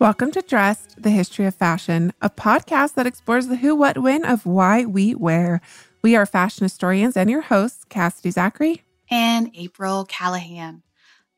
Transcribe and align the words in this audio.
Welcome 0.00 0.32
to 0.32 0.42
Dressed, 0.42 1.00
the 1.00 1.10
History 1.10 1.46
of 1.46 1.54
Fashion, 1.54 2.12
a 2.20 2.28
podcast 2.28 2.94
that 2.94 3.06
explores 3.06 3.46
the 3.46 3.56
who, 3.56 3.76
what, 3.76 3.96
when 3.96 4.24
of 4.24 4.44
why 4.44 4.84
we 4.84 5.14
wear. 5.14 5.60
We 6.02 6.16
are 6.16 6.26
fashion 6.26 6.64
historians 6.64 7.16
and 7.16 7.30
your 7.30 7.42
hosts, 7.42 7.84
Cassidy 7.84 8.32
Zachary. 8.32 8.82
And 9.08 9.52
April 9.54 10.04
Callahan. 10.04 10.82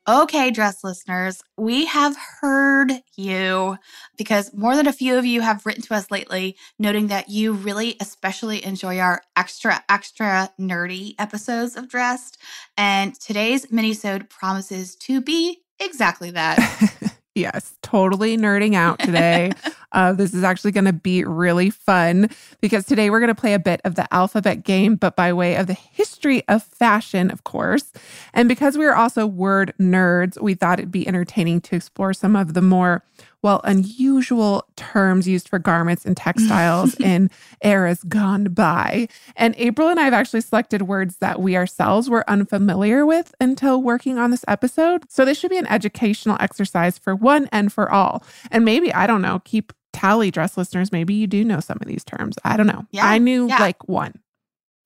Okay, 0.07 0.49
dress 0.49 0.83
listeners, 0.83 1.43
we 1.55 1.85
have 1.85 2.17
heard 2.41 2.91
you 3.15 3.77
because 4.17 4.51
more 4.55 4.75
than 4.75 4.87
a 4.87 4.93
few 4.93 5.17
of 5.17 5.25
you 5.25 5.41
have 5.41 5.65
written 5.65 5.83
to 5.83 5.93
us 5.93 6.09
lately, 6.09 6.57
noting 6.79 7.07
that 7.07 7.29
you 7.29 7.53
really 7.53 7.95
especially 7.99 8.65
enjoy 8.65 8.97
our 8.97 9.21
extra, 9.35 9.83
extra 9.87 10.49
nerdy 10.59 11.13
episodes 11.19 11.75
of 11.75 11.89
Dressed. 11.89 12.39
And 12.75 13.13
today's 13.19 13.67
minisode 13.67 14.29
promises 14.29 14.95
to 14.95 15.21
be 15.21 15.59
exactly 15.79 16.31
that. 16.31 17.13
Yes, 17.37 17.76
totally 17.87 18.37
nerding 18.37 18.75
out 18.75 18.99
today. 18.99 19.51
uh, 19.93 20.11
this 20.11 20.33
is 20.33 20.43
actually 20.43 20.71
going 20.71 20.85
to 20.85 20.93
be 20.93 21.23
really 21.23 21.69
fun 21.69 22.29
because 22.59 22.85
today 22.85 23.09
we're 23.09 23.19
going 23.19 23.33
to 23.33 23.39
play 23.39 23.53
a 23.53 23.59
bit 23.59 23.79
of 23.85 23.95
the 23.95 24.13
alphabet 24.13 24.63
game, 24.63 24.95
but 24.95 25.15
by 25.15 25.31
way 25.31 25.55
of 25.55 25.67
the 25.67 25.73
history 25.73 26.43
of 26.49 26.61
fashion, 26.63 27.31
of 27.31 27.45
course. 27.45 27.93
And 28.33 28.49
because 28.49 28.77
we 28.77 28.85
are 28.85 28.95
also 28.95 29.25
word 29.25 29.73
nerds, 29.79 30.39
we 30.41 30.53
thought 30.53 30.79
it'd 30.79 30.91
be 30.91 31.07
entertaining 31.07 31.61
to 31.61 31.77
explore 31.77 32.13
some 32.13 32.35
of 32.35 32.53
the 32.53 32.61
more, 32.61 33.03
well, 33.41 33.61
unusual 33.63 34.67
terms 34.75 35.27
used 35.27 35.47
for 35.47 35.57
garments 35.57 36.05
and 36.05 36.17
textiles 36.17 36.95
in 36.99 37.29
eras 37.63 38.03
gone 38.03 38.45
by. 38.45 39.07
And 39.37 39.55
April 39.57 39.87
and 39.87 39.99
I 39.99 40.03
have 40.03 40.13
actually 40.13 40.41
selected 40.41 40.81
words 40.81 41.17
that 41.17 41.39
we 41.39 41.55
ourselves 41.55 42.09
were 42.09 42.29
unfamiliar 42.29 43.05
with 43.05 43.33
until 43.39 43.81
working 43.81 44.17
on 44.17 44.31
this 44.31 44.43
episode. 44.47 45.09
So 45.09 45.23
this 45.23 45.39
should 45.39 45.51
be 45.51 45.57
an 45.57 45.67
educational 45.67 46.37
exercise 46.41 46.97
for 46.97 47.15
one 47.15 47.47
and 47.51 47.71
for 47.77 47.91
all. 47.91 48.23
And 48.49 48.65
maybe, 48.65 48.91
I 48.91 49.05
don't 49.05 49.21
know, 49.21 49.39
keep 49.45 49.71
tally 49.93 50.31
dress 50.31 50.57
listeners. 50.57 50.91
Maybe 50.91 51.13
you 51.13 51.27
do 51.27 51.43
know 51.45 51.59
some 51.59 51.77
of 51.79 51.87
these 51.87 52.03
terms. 52.03 52.35
I 52.43 52.57
don't 52.57 52.65
know. 52.65 52.87
Yeah, 52.89 53.05
I 53.05 53.19
knew 53.19 53.47
yeah. 53.47 53.59
like 53.59 53.87
one. 53.87 54.15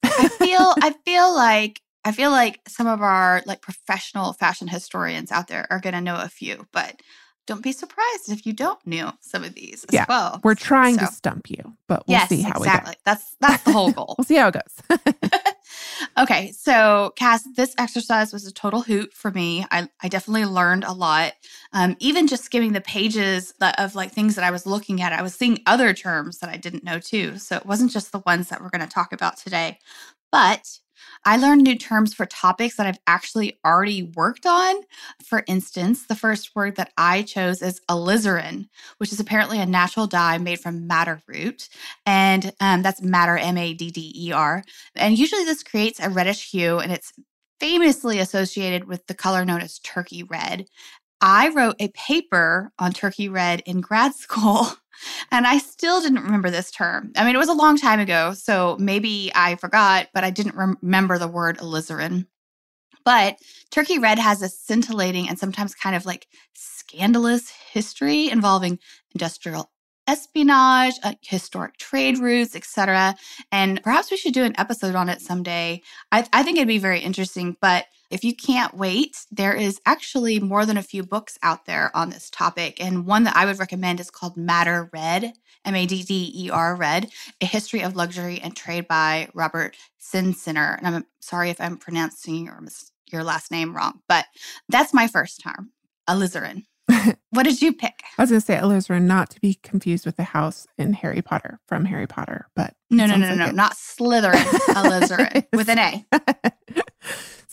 I 0.04 0.28
feel 0.28 0.74
I 0.82 0.94
feel 1.06 1.34
like 1.34 1.80
I 2.04 2.12
feel 2.12 2.30
like 2.30 2.60
some 2.68 2.86
of 2.86 3.00
our 3.00 3.42
like 3.46 3.62
professional 3.62 4.34
fashion 4.34 4.68
historians 4.68 5.32
out 5.32 5.48
there 5.48 5.66
are 5.70 5.80
going 5.80 5.94
to 5.94 6.00
know 6.02 6.20
a 6.20 6.28
few, 6.28 6.66
but 6.72 7.00
don't 7.46 7.62
be 7.62 7.72
surprised 7.72 8.28
if 8.30 8.44
you 8.46 8.52
don't 8.52 8.78
know 8.86 9.12
some 9.20 9.42
of 9.42 9.54
these 9.54 9.84
as 9.84 9.94
Yeah, 9.94 10.04
well. 10.08 10.40
We're 10.44 10.54
trying 10.54 10.98
So- 10.98 11.06
to 11.06 11.12
stump 11.12 11.48
you, 11.50 11.76
but 11.88 12.06
we'll 12.06 12.18
yes, 12.18 12.28
see 12.28 12.42
how 12.42 12.50
it 12.50 12.54
goes. 12.58 12.66
exactly. 12.66 12.94
That's 13.06 13.36
that's 13.40 13.62
the 13.64 13.72
whole 13.72 13.90
goal. 13.98 14.14
we'll 14.18 14.24
see 14.26 14.36
how 14.36 14.48
it 14.48 14.54
goes. 14.54 15.00
okay, 16.18 16.52
so 16.52 17.12
Cass, 17.16 17.46
this 17.56 17.74
exercise 17.78 18.32
was 18.32 18.46
a 18.46 18.52
total 18.52 18.82
hoot 18.82 19.12
for 19.12 19.30
me. 19.30 19.66
I, 19.70 19.88
I 20.02 20.08
definitely 20.08 20.46
learned 20.46 20.84
a 20.84 20.92
lot. 20.92 21.32
Um, 21.72 21.96
even 22.00 22.26
just 22.26 22.44
skimming 22.44 22.72
the 22.72 22.80
pages 22.80 23.54
that, 23.60 23.78
of 23.78 23.94
like 23.94 24.12
things 24.12 24.34
that 24.34 24.44
I 24.44 24.50
was 24.50 24.66
looking 24.66 25.00
at, 25.02 25.12
I 25.12 25.22
was 25.22 25.34
seeing 25.34 25.58
other 25.66 25.94
terms 25.94 26.38
that 26.38 26.50
I 26.50 26.56
didn't 26.56 26.84
know 26.84 26.98
too. 26.98 27.38
So 27.38 27.56
it 27.56 27.66
wasn't 27.66 27.92
just 27.92 28.12
the 28.12 28.22
ones 28.26 28.48
that 28.48 28.60
we're 28.60 28.70
going 28.70 28.86
to 28.86 28.92
talk 28.92 29.12
about 29.12 29.36
today. 29.36 29.78
But 30.30 30.78
I 31.24 31.36
learned 31.36 31.62
new 31.62 31.76
terms 31.76 32.14
for 32.14 32.26
topics 32.26 32.76
that 32.76 32.86
I've 32.86 32.98
actually 33.06 33.58
already 33.64 34.02
worked 34.02 34.44
on. 34.46 34.76
For 35.24 35.44
instance, 35.46 36.06
the 36.06 36.16
first 36.16 36.54
word 36.56 36.76
that 36.76 36.92
I 36.96 37.22
chose 37.22 37.62
is 37.62 37.80
alizarin, 37.88 38.68
which 38.98 39.12
is 39.12 39.20
apparently 39.20 39.60
a 39.60 39.66
natural 39.66 40.06
dye 40.06 40.38
made 40.38 40.60
from 40.60 40.86
madder 40.86 41.20
root. 41.26 41.68
And 42.06 42.52
um, 42.60 42.82
that's 42.82 43.02
madder, 43.02 43.38
M 43.38 43.56
A 43.56 43.72
D 43.74 43.90
D 43.90 44.12
E 44.16 44.32
R. 44.32 44.64
And 44.96 45.16
usually 45.18 45.44
this 45.44 45.62
creates 45.62 46.00
a 46.00 46.10
reddish 46.10 46.50
hue 46.50 46.78
and 46.78 46.90
it's 46.90 47.12
famously 47.60 48.18
associated 48.18 48.84
with 48.88 49.06
the 49.06 49.14
color 49.14 49.44
known 49.44 49.60
as 49.60 49.78
turkey 49.78 50.24
red. 50.24 50.66
I 51.22 51.50
wrote 51.50 51.76
a 51.78 51.88
paper 51.88 52.72
on 52.80 52.92
turkey 52.92 53.28
red 53.28 53.62
in 53.64 53.80
grad 53.80 54.14
school 54.14 54.66
and 55.30 55.46
I 55.46 55.58
still 55.58 56.02
didn't 56.02 56.24
remember 56.24 56.50
this 56.50 56.70
term. 56.70 57.12
I 57.16 57.24
mean, 57.24 57.34
it 57.34 57.38
was 57.38 57.48
a 57.48 57.54
long 57.54 57.78
time 57.78 58.00
ago, 58.00 58.34
so 58.34 58.76
maybe 58.80 59.30
I 59.34 59.54
forgot, 59.54 60.08
but 60.12 60.24
I 60.24 60.30
didn't 60.30 60.56
rem- 60.56 60.78
remember 60.82 61.18
the 61.18 61.28
word 61.28 61.58
alizarin. 61.58 62.26
But 63.04 63.38
turkey 63.70 63.98
red 63.98 64.18
has 64.18 64.42
a 64.42 64.48
scintillating 64.48 65.28
and 65.28 65.38
sometimes 65.38 65.74
kind 65.74 65.96
of 65.96 66.06
like 66.06 66.26
scandalous 66.54 67.50
history 67.50 68.28
involving 68.28 68.78
industrial 69.12 69.70
espionage, 70.06 70.94
uh, 71.02 71.14
historic 71.22 71.76
trade 71.78 72.18
routes, 72.18 72.56
etc. 72.56 73.14
And 73.50 73.82
perhaps 73.82 74.10
we 74.10 74.16
should 74.16 74.34
do 74.34 74.44
an 74.44 74.58
episode 74.58 74.94
on 74.94 75.08
it 75.08 75.20
someday. 75.20 75.82
I, 76.10 76.26
I 76.32 76.42
think 76.42 76.58
it'd 76.58 76.68
be 76.68 76.78
very 76.78 77.00
interesting. 77.00 77.56
But 77.60 77.86
if 78.12 78.24
you 78.24 78.36
can't 78.36 78.74
wait, 78.74 79.24
there 79.30 79.54
is 79.54 79.80
actually 79.86 80.38
more 80.38 80.66
than 80.66 80.76
a 80.76 80.82
few 80.82 81.02
books 81.02 81.38
out 81.42 81.64
there 81.64 81.90
on 81.96 82.10
this 82.10 82.28
topic. 82.30 82.82
And 82.82 83.06
one 83.06 83.24
that 83.24 83.36
I 83.36 83.46
would 83.46 83.58
recommend 83.58 84.00
is 84.00 84.10
called 84.10 84.36
Madder 84.36 84.90
Red, 84.92 85.32
M 85.64 85.74
A 85.74 85.86
D 85.86 86.02
D 86.02 86.30
E 86.34 86.50
R 86.50 86.76
Red, 86.76 87.10
A 87.40 87.46
History 87.46 87.80
of 87.80 87.96
Luxury 87.96 88.38
and 88.40 88.54
Trade 88.54 88.86
by 88.86 89.28
Robert 89.34 89.76
Chenciner. 90.00 90.76
And 90.78 90.86
I'm 90.86 91.06
sorry 91.20 91.50
if 91.50 91.60
I'm 91.60 91.78
pronouncing 91.78 92.44
your, 92.46 92.60
your 93.10 93.24
last 93.24 93.50
name 93.50 93.74
wrong, 93.74 94.00
but 94.08 94.26
that's 94.68 94.92
my 94.92 95.08
first 95.08 95.40
term, 95.40 95.70
alizarin. 96.08 96.64
what 97.30 97.44
did 97.44 97.62
you 97.62 97.72
pick? 97.72 98.02
I 98.18 98.22
was 98.22 98.30
going 98.30 98.40
to 98.40 98.44
say 98.44 98.56
alizarin, 98.56 99.02
not 99.02 99.30
to 99.30 99.40
be 99.40 99.58
confused 99.62 100.04
with 100.04 100.16
the 100.16 100.24
house 100.24 100.66
in 100.76 100.92
Harry 100.94 101.22
Potter 101.22 101.60
from 101.66 101.84
Harry 101.86 102.06
Potter, 102.06 102.48
but 102.54 102.74
No, 102.90 103.06
no, 103.06 103.16
no, 103.16 103.28
like 103.28 103.38
no, 103.38 103.50
not 103.52 103.74
Slytherin, 103.74 104.34
alizarin 104.74 105.46
with 105.52 105.68
an 105.68 105.78
A. 105.78 106.06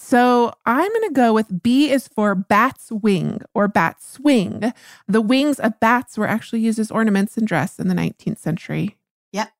so 0.09 0.53
I'm 0.65 0.89
going 0.89 1.09
to 1.09 1.13
go 1.13 1.33
with 1.33 1.61
B 1.61 1.91
is 1.91 2.07
for 2.07 2.33
bat's 2.33 2.91
wing 2.91 3.41
or 3.53 3.67
bat 3.67 4.01
swing. 4.01 4.73
The 5.07 5.21
wings 5.21 5.59
of 5.59 5.79
bats 5.79 6.17
were 6.17 6.27
actually 6.27 6.61
used 6.61 6.79
as 6.79 6.89
ornaments 6.89 7.37
in 7.37 7.45
dress 7.45 7.77
in 7.77 7.89
the 7.89 7.93
19th 7.93 8.39
century. 8.39 8.97
Yep. 9.33 9.51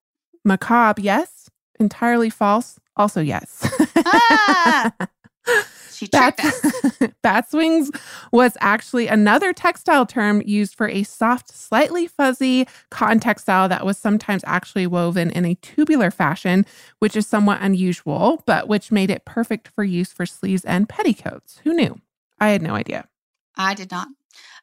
Macabre, 0.43 1.03
yes. 1.03 1.51
Entirely 1.79 2.31
false, 2.31 2.79
also 2.95 3.21
yes. 3.21 3.69
Ah! 3.97 4.91
She 5.99 6.07
tricked 6.07 6.37
Bats, 6.37 6.63
us. 6.63 7.09
bats 7.23 7.51
wings 7.51 7.91
was 8.31 8.55
actually 8.61 9.07
another 9.07 9.51
textile 9.51 10.05
term 10.05 10.41
used 10.45 10.73
for 10.75 10.87
a 10.87 11.03
soft, 11.03 11.53
slightly 11.53 12.07
fuzzy 12.07 12.69
cotton 12.89 13.19
textile 13.19 13.67
that 13.67 13.85
was 13.85 13.97
sometimes 13.97 14.41
actually 14.47 14.87
woven 14.87 15.29
in 15.29 15.43
a 15.43 15.55
tubular 15.55 16.09
fashion, 16.09 16.65
which 16.99 17.17
is 17.17 17.27
somewhat 17.27 17.59
unusual, 17.61 18.41
but 18.45 18.69
which 18.69 18.93
made 18.93 19.09
it 19.09 19.25
perfect 19.25 19.67
for 19.67 19.83
use 19.83 20.13
for 20.13 20.25
sleeves 20.25 20.63
and 20.63 20.87
petticoats. 20.87 21.59
Who 21.65 21.73
knew? 21.73 21.99
I 22.39 22.47
had 22.51 22.61
no 22.61 22.75
idea. 22.75 23.09
I 23.57 23.73
did 23.73 23.91
not. 23.91 24.07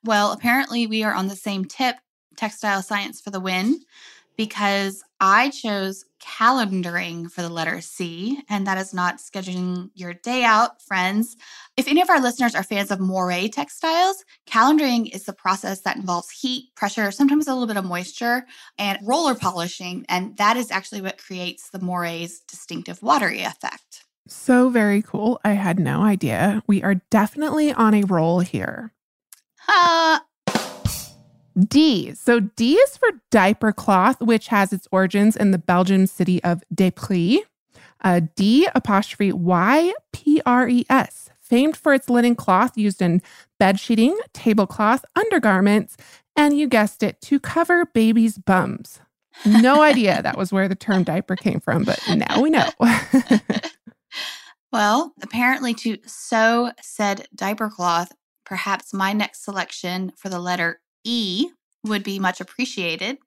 Well, 0.05 0.33
apparently 0.33 0.87
we 0.87 1.03
are 1.03 1.13
on 1.13 1.29
the 1.29 1.37
same 1.37 1.67
tip, 1.67 1.97
textile 2.39 2.81
science 2.81 3.21
for 3.21 3.31
the 3.31 3.41
win, 3.41 3.81
because 4.37 5.03
I 5.21 5.51
chose 5.51 6.05
calendaring 6.21 7.31
for 7.31 7.43
the 7.43 7.49
letter 7.49 7.81
C, 7.81 8.43
and 8.49 8.67
that 8.67 8.79
is 8.79 8.93
not 8.93 9.19
scheduling 9.19 9.91
your 9.95 10.15
day 10.15 10.45
out, 10.45 10.83
friends. 10.83 11.37
If 11.77 11.89
any 11.89 12.03
of 12.03 12.11
our 12.11 12.21
listeners 12.21 12.55
are 12.55 12.63
fans 12.63 12.91
of 12.91 13.01
moire 13.01 13.49
textiles, 13.49 14.25
calendaring 14.49 15.15
is 15.15 15.25
the 15.25 15.33
process 15.33 15.81
that 15.83 15.97
involves 15.97 16.31
heat, 16.31 16.75
pressure, 16.75 17.11
sometimes 17.11 17.47
a 17.47 17.53
little 17.53 17.67
bit 17.67 17.77
of 17.77 17.85
moisture, 17.85 18.47
and 18.79 18.99
roller 19.03 19.35
polishing, 19.35 20.05
and 20.09 20.37
that 20.37 20.57
is 20.57 20.71
actually 20.71 21.01
what 21.01 21.19
creates 21.23 21.71
the 21.71 21.81
moire's 21.81 22.41
distinctive 22.41 23.03
watery 23.03 23.43
effect. 23.43 24.05
So 24.29 24.71
very 24.71 25.03
cool. 25.03 25.41
I 25.45 25.53
had 25.53 25.79
no 25.79 26.03
idea. 26.03 26.63
We 26.67 26.83
are 26.83 26.97
definitely 27.11 27.73
on 27.73 27.95
a 27.95 28.03
roll 28.03 28.41
here. 28.41 28.93
Ha! 29.61 30.25
D. 31.59 32.15
So 32.15 32.41
D 32.41 32.75
is 32.75 32.97
for 32.97 33.09
diaper 33.31 33.73
cloth, 33.73 34.21
which 34.21 34.49
has 34.49 34.73
its 34.73 34.87
origins 34.93 35.37
in 35.37 35.51
the 35.51 35.59
Belgian 35.59 36.07
city 36.07 36.43
of 36.45 36.63
d'Ypres. 36.75 37.39
Uh, 38.03 38.21
D 38.37 38.69
apostrophe 38.75 39.33
Y 39.33 39.95
P 40.13 40.43
R 40.45 40.69
E 40.69 40.85
S, 40.91 41.31
famed 41.41 41.77
for 41.77 41.95
its 41.95 42.11
linen 42.11 42.35
cloth 42.35 42.77
used 42.77 43.01
in 43.01 43.23
bed 43.59 43.81
sheeting, 43.81 44.17
tablecloth, 44.35 45.05
undergarments, 45.17 45.97
and 46.37 46.59
you 46.59 46.69
guessed 46.69 47.03
it, 47.03 47.21
to 47.23 47.41
cover 47.41 47.87
babies' 47.87 48.37
bums. 48.37 49.01
No 49.47 49.83
idea 49.83 50.23
that 50.23 50.37
was 50.37 50.53
where 50.53 50.69
the 50.69 50.75
term 50.75 51.05
diaper 51.05 51.37
came 51.37 51.61
from, 51.61 51.85
but 51.85 51.99
now 52.09 52.41
we 52.41 52.51
know. 52.51 52.69
well, 54.73 55.15
apparently, 55.23 55.73
to 55.75 55.97
sew 56.07 56.71
said 56.83 57.27
diaper 57.35 57.71
cloth, 57.71 58.13
perhaps 58.45 58.93
my 58.93 59.15
next 59.15 59.43
selection 59.43 60.13
for 60.17 60.29
the 60.29 60.39
letter 60.39 60.81
E 61.07 61.49
would 61.85 62.03
be 62.03 62.19
much 62.19 62.41
appreciated. 62.41 63.19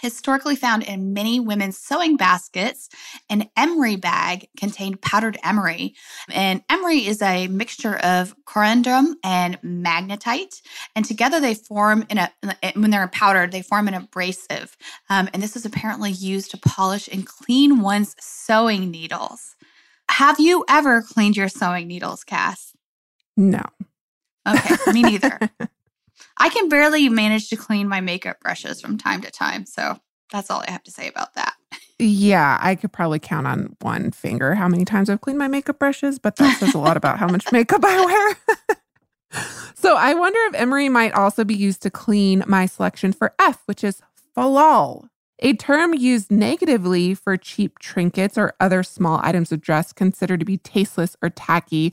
Historically 0.00 0.56
found 0.56 0.82
in 0.84 1.12
many 1.12 1.38
women's 1.38 1.76
sewing 1.76 2.16
baskets, 2.16 2.88
an 3.28 3.50
emery 3.58 3.96
bag 3.96 4.48
contained 4.56 5.02
powdered 5.02 5.36
emery. 5.44 5.94
And 6.30 6.62
emery 6.70 7.06
is 7.06 7.20
a 7.20 7.46
mixture 7.48 7.96
of 7.96 8.34
corundum 8.46 9.14
and 9.22 9.60
magnetite. 9.60 10.62
And 10.96 11.04
together 11.04 11.40
they 11.40 11.54
form 11.54 12.06
in 12.08 12.16
a, 12.16 12.32
when 12.74 12.90
they're 12.90 13.06
powdered, 13.08 13.52
they 13.52 13.60
form 13.60 13.86
an 13.86 13.94
abrasive. 13.94 14.78
Um, 15.10 15.28
and 15.34 15.42
this 15.42 15.56
is 15.56 15.66
apparently 15.66 16.10
used 16.10 16.52
to 16.52 16.58
polish 16.58 17.06
and 17.12 17.26
clean 17.26 17.80
one's 17.80 18.16
sewing 18.18 18.90
needles. 18.90 19.56
Have 20.10 20.40
you 20.40 20.64
ever 20.70 21.02
cleaned 21.02 21.36
your 21.36 21.48
sewing 21.48 21.86
needles, 21.86 22.24
Cass? 22.24 22.72
No. 23.36 23.62
Okay, 24.48 24.92
me 24.92 25.02
neither. 25.02 25.38
I 26.42 26.48
can 26.48 26.68
barely 26.68 27.08
manage 27.08 27.50
to 27.50 27.56
clean 27.56 27.86
my 27.86 28.00
makeup 28.00 28.40
brushes 28.40 28.80
from 28.80 28.98
time 28.98 29.20
to 29.20 29.30
time. 29.30 29.64
So 29.64 30.00
that's 30.32 30.50
all 30.50 30.64
I 30.66 30.72
have 30.72 30.82
to 30.82 30.90
say 30.90 31.06
about 31.06 31.34
that. 31.34 31.54
Yeah, 32.00 32.58
I 32.60 32.74
could 32.74 32.92
probably 32.92 33.20
count 33.20 33.46
on 33.46 33.76
one 33.80 34.10
finger 34.10 34.56
how 34.56 34.66
many 34.66 34.84
times 34.84 35.08
I've 35.08 35.20
cleaned 35.20 35.38
my 35.38 35.46
makeup 35.46 35.78
brushes, 35.78 36.18
but 36.18 36.34
that 36.36 36.58
says 36.58 36.74
a 36.74 36.78
lot 36.78 36.96
about 36.96 37.20
how 37.20 37.28
much 37.28 37.52
makeup 37.52 37.84
I 37.84 38.04
wear. 38.04 39.40
so 39.76 39.96
I 39.96 40.14
wonder 40.14 40.40
if 40.48 40.54
emery 40.54 40.88
might 40.88 41.12
also 41.12 41.44
be 41.44 41.54
used 41.54 41.80
to 41.82 41.90
clean 41.90 42.42
my 42.48 42.66
selection 42.66 43.12
for 43.12 43.34
F, 43.38 43.62
which 43.66 43.84
is 43.84 44.02
fallal, 44.36 45.06
a 45.38 45.54
term 45.54 45.92
used 45.92 46.30
negatively 46.30 47.14
for 47.14 47.36
cheap 47.36 47.78
trinkets 47.78 48.38
or 48.38 48.54
other 48.58 48.82
small 48.82 49.20
items 49.22 49.52
of 49.52 49.60
dress 49.60 49.92
considered 49.92 50.40
to 50.40 50.46
be 50.46 50.56
tasteless 50.56 51.16
or 51.22 51.30
tacky 51.30 51.92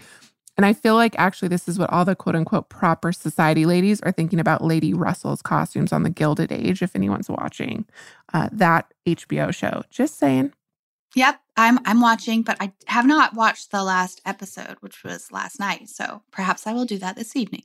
and 0.60 0.66
I 0.66 0.74
feel 0.74 0.96
like 0.96 1.16
actually 1.18 1.48
this 1.48 1.70
is 1.70 1.80
what 1.80 1.90
all 1.90 2.04
the 2.04 2.18
quote 2.18 2.36
unquote 2.36 2.68
proper 2.68 3.14
society 3.14 3.66
ladies 3.66 4.02
are 4.02 4.12
thinking 4.12 4.42
about 4.42 4.62
Lady 4.62 4.94
Russell's 4.94 5.42
costumes 5.42 5.94
on 5.94 6.04
the 6.04 6.10
Gilded 6.10 6.52
Age, 6.52 6.82
if 6.82 6.98
anyone's 6.98 7.30
watching 7.30 7.86
uh, 8.34 8.50
that 8.52 8.94
HBO 9.08 9.56
show. 9.56 9.84
Just 9.90 10.20
saying. 10.20 10.52
Yep, 11.16 11.40
I'm 11.56 11.80
I'm 11.86 12.02
watching, 12.02 12.42
but 12.42 12.58
I 12.60 12.74
have 12.88 13.06
not 13.06 13.36
watched 13.36 13.72
the 13.72 13.86
last 13.86 14.20
episode, 14.26 14.76
which 14.82 15.02
was 15.02 15.32
last 15.32 15.62
night. 15.62 15.88
So 15.88 16.24
perhaps 16.30 16.68
I 16.68 16.74
will 16.74 16.84
do 16.84 16.98
that 16.98 17.16
this 17.16 17.38
evening. 17.38 17.64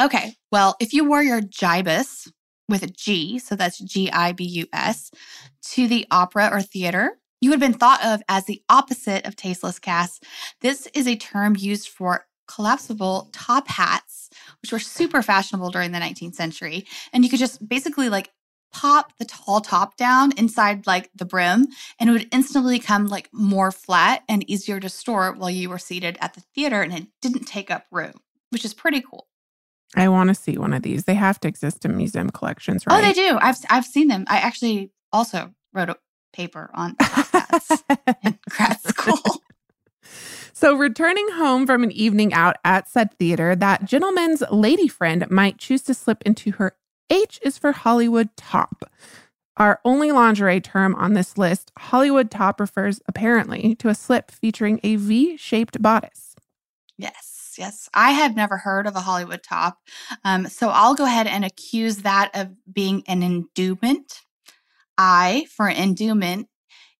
Okay, 0.00 0.34
well, 0.50 0.74
if 0.80 0.92
you 0.92 1.04
wore 1.04 1.22
your 1.22 1.40
gibus 1.40 2.28
with 2.68 2.82
a 2.82 2.88
G, 2.88 3.38
so 3.38 3.54
that's 3.54 3.78
G 3.78 4.10
I 4.10 4.32
B 4.32 4.42
U 4.42 4.66
S, 4.72 5.12
to 5.74 5.86
the 5.86 6.04
opera 6.10 6.48
or 6.50 6.62
theater, 6.62 7.16
you 7.42 7.50
would 7.50 7.60
have 7.60 7.72
been 7.72 7.78
thought 7.78 8.02
of 8.04 8.22
as 8.28 8.46
the 8.46 8.62
opposite 8.70 9.26
of 9.26 9.36
tasteless 9.36 9.78
Cass. 9.78 10.20
This 10.60 10.86
is 10.94 11.06
a 11.06 11.16
term 11.16 11.56
used 11.58 11.88
for 11.88 12.24
collapsible 12.46 13.28
top 13.32 13.66
hats, 13.66 14.30
which 14.62 14.72
were 14.72 14.78
super 14.78 15.22
fashionable 15.22 15.70
during 15.70 15.90
the 15.92 15.98
19th 15.98 16.34
century. 16.34 16.86
And 17.12 17.24
you 17.24 17.30
could 17.30 17.40
just 17.40 17.68
basically 17.68 18.08
like 18.08 18.30
pop 18.72 19.12
the 19.18 19.24
tall 19.24 19.60
top 19.60 19.96
down 19.96 20.32
inside 20.38 20.86
like 20.86 21.10
the 21.14 21.26
brim 21.26 21.66
and 21.98 22.08
it 22.08 22.12
would 22.12 22.28
instantly 22.32 22.78
become 22.78 23.06
like 23.06 23.28
more 23.32 23.70
flat 23.70 24.22
and 24.28 24.48
easier 24.48 24.80
to 24.80 24.88
store 24.88 25.32
while 25.32 25.50
you 25.50 25.68
were 25.68 25.78
seated 25.78 26.16
at 26.20 26.34
the 26.34 26.40
theater 26.54 26.80
and 26.80 26.94
it 26.94 27.06
didn't 27.20 27.44
take 27.44 27.70
up 27.70 27.86
room, 27.90 28.14
which 28.50 28.64
is 28.64 28.72
pretty 28.72 29.02
cool. 29.02 29.26
I 29.94 30.08
want 30.08 30.28
to 30.28 30.34
see 30.34 30.56
one 30.56 30.72
of 30.72 30.82
these. 30.82 31.04
They 31.04 31.14
have 31.14 31.38
to 31.40 31.48
exist 31.48 31.84
in 31.84 31.96
museum 31.96 32.30
collections, 32.30 32.86
right? 32.86 32.98
Oh, 32.98 33.02
they 33.02 33.12
do. 33.12 33.36
I've 33.40 33.58
I've 33.68 33.84
seen 33.84 34.08
them. 34.08 34.24
I 34.26 34.38
actually 34.38 34.90
also 35.12 35.52
wrote 35.74 35.90
a 35.90 35.96
paper 36.32 36.70
on 36.72 36.96
hats 37.52 37.84
in 38.24 38.38
grad 38.48 38.80
school. 38.80 39.42
So, 40.52 40.74
returning 40.76 41.26
home 41.32 41.66
from 41.66 41.82
an 41.82 41.90
evening 41.90 42.32
out 42.32 42.56
at 42.64 42.88
said 42.88 43.18
theater, 43.18 43.56
that 43.56 43.84
gentleman's 43.84 44.42
lady 44.50 44.86
friend 44.86 45.28
might 45.30 45.58
choose 45.58 45.82
to 45.82 45.94
slip 45.94 46.22
into 46.24 46.52
her 46.52 46.76
H 47.10 47.40
is 47.42 47.58
for 47.58 47.72
Hollywood 47.72 48.28
top. 48.36 48.84
Our 49.56 49.80
only 49.84 50.12
lingerie 50.12 50.60
term 50.60 50.94
on 50.94 51.14
this 51.14 51.36
list, 51.36 51.72
Hollywood 51.78 52.30
top 52.30 52.60
refers 52.60 53.00
apparently 53.06 53.74
to 53.76 53.88
a 53.88 53.94
slip 53.94 54.30
featuring 54.30 54.80
a 54.82 54.96
V 54.96 55.36
shaped 55.36 55.82
bodice. 55.82 56.36
Yes, 56.96 57.54
yes. 57.58 57.88
I 57.92 58.12
had 58.12 58.34
never 58.34 58.56
heard 58.56 58.86
of 58.86 58.96
a 58.96 59.00
Hollywood 59.00 59.42
top. 59.42 59.78
Um, 60.24 60.46
so 60.46 60.68
I'll 60.68 60.94
go 60.94 61.04
ahead 61.04 61.26
and 61.26 61.44
accuse 61.44 61.98
that 61.98 62.30
of 62.34 62.50
being 62.72 63.02
an 63.06 63.22
endowment 63.22 64.22
I 64.96 65.46
for 65.50 65.68
endowment 65.68 66.48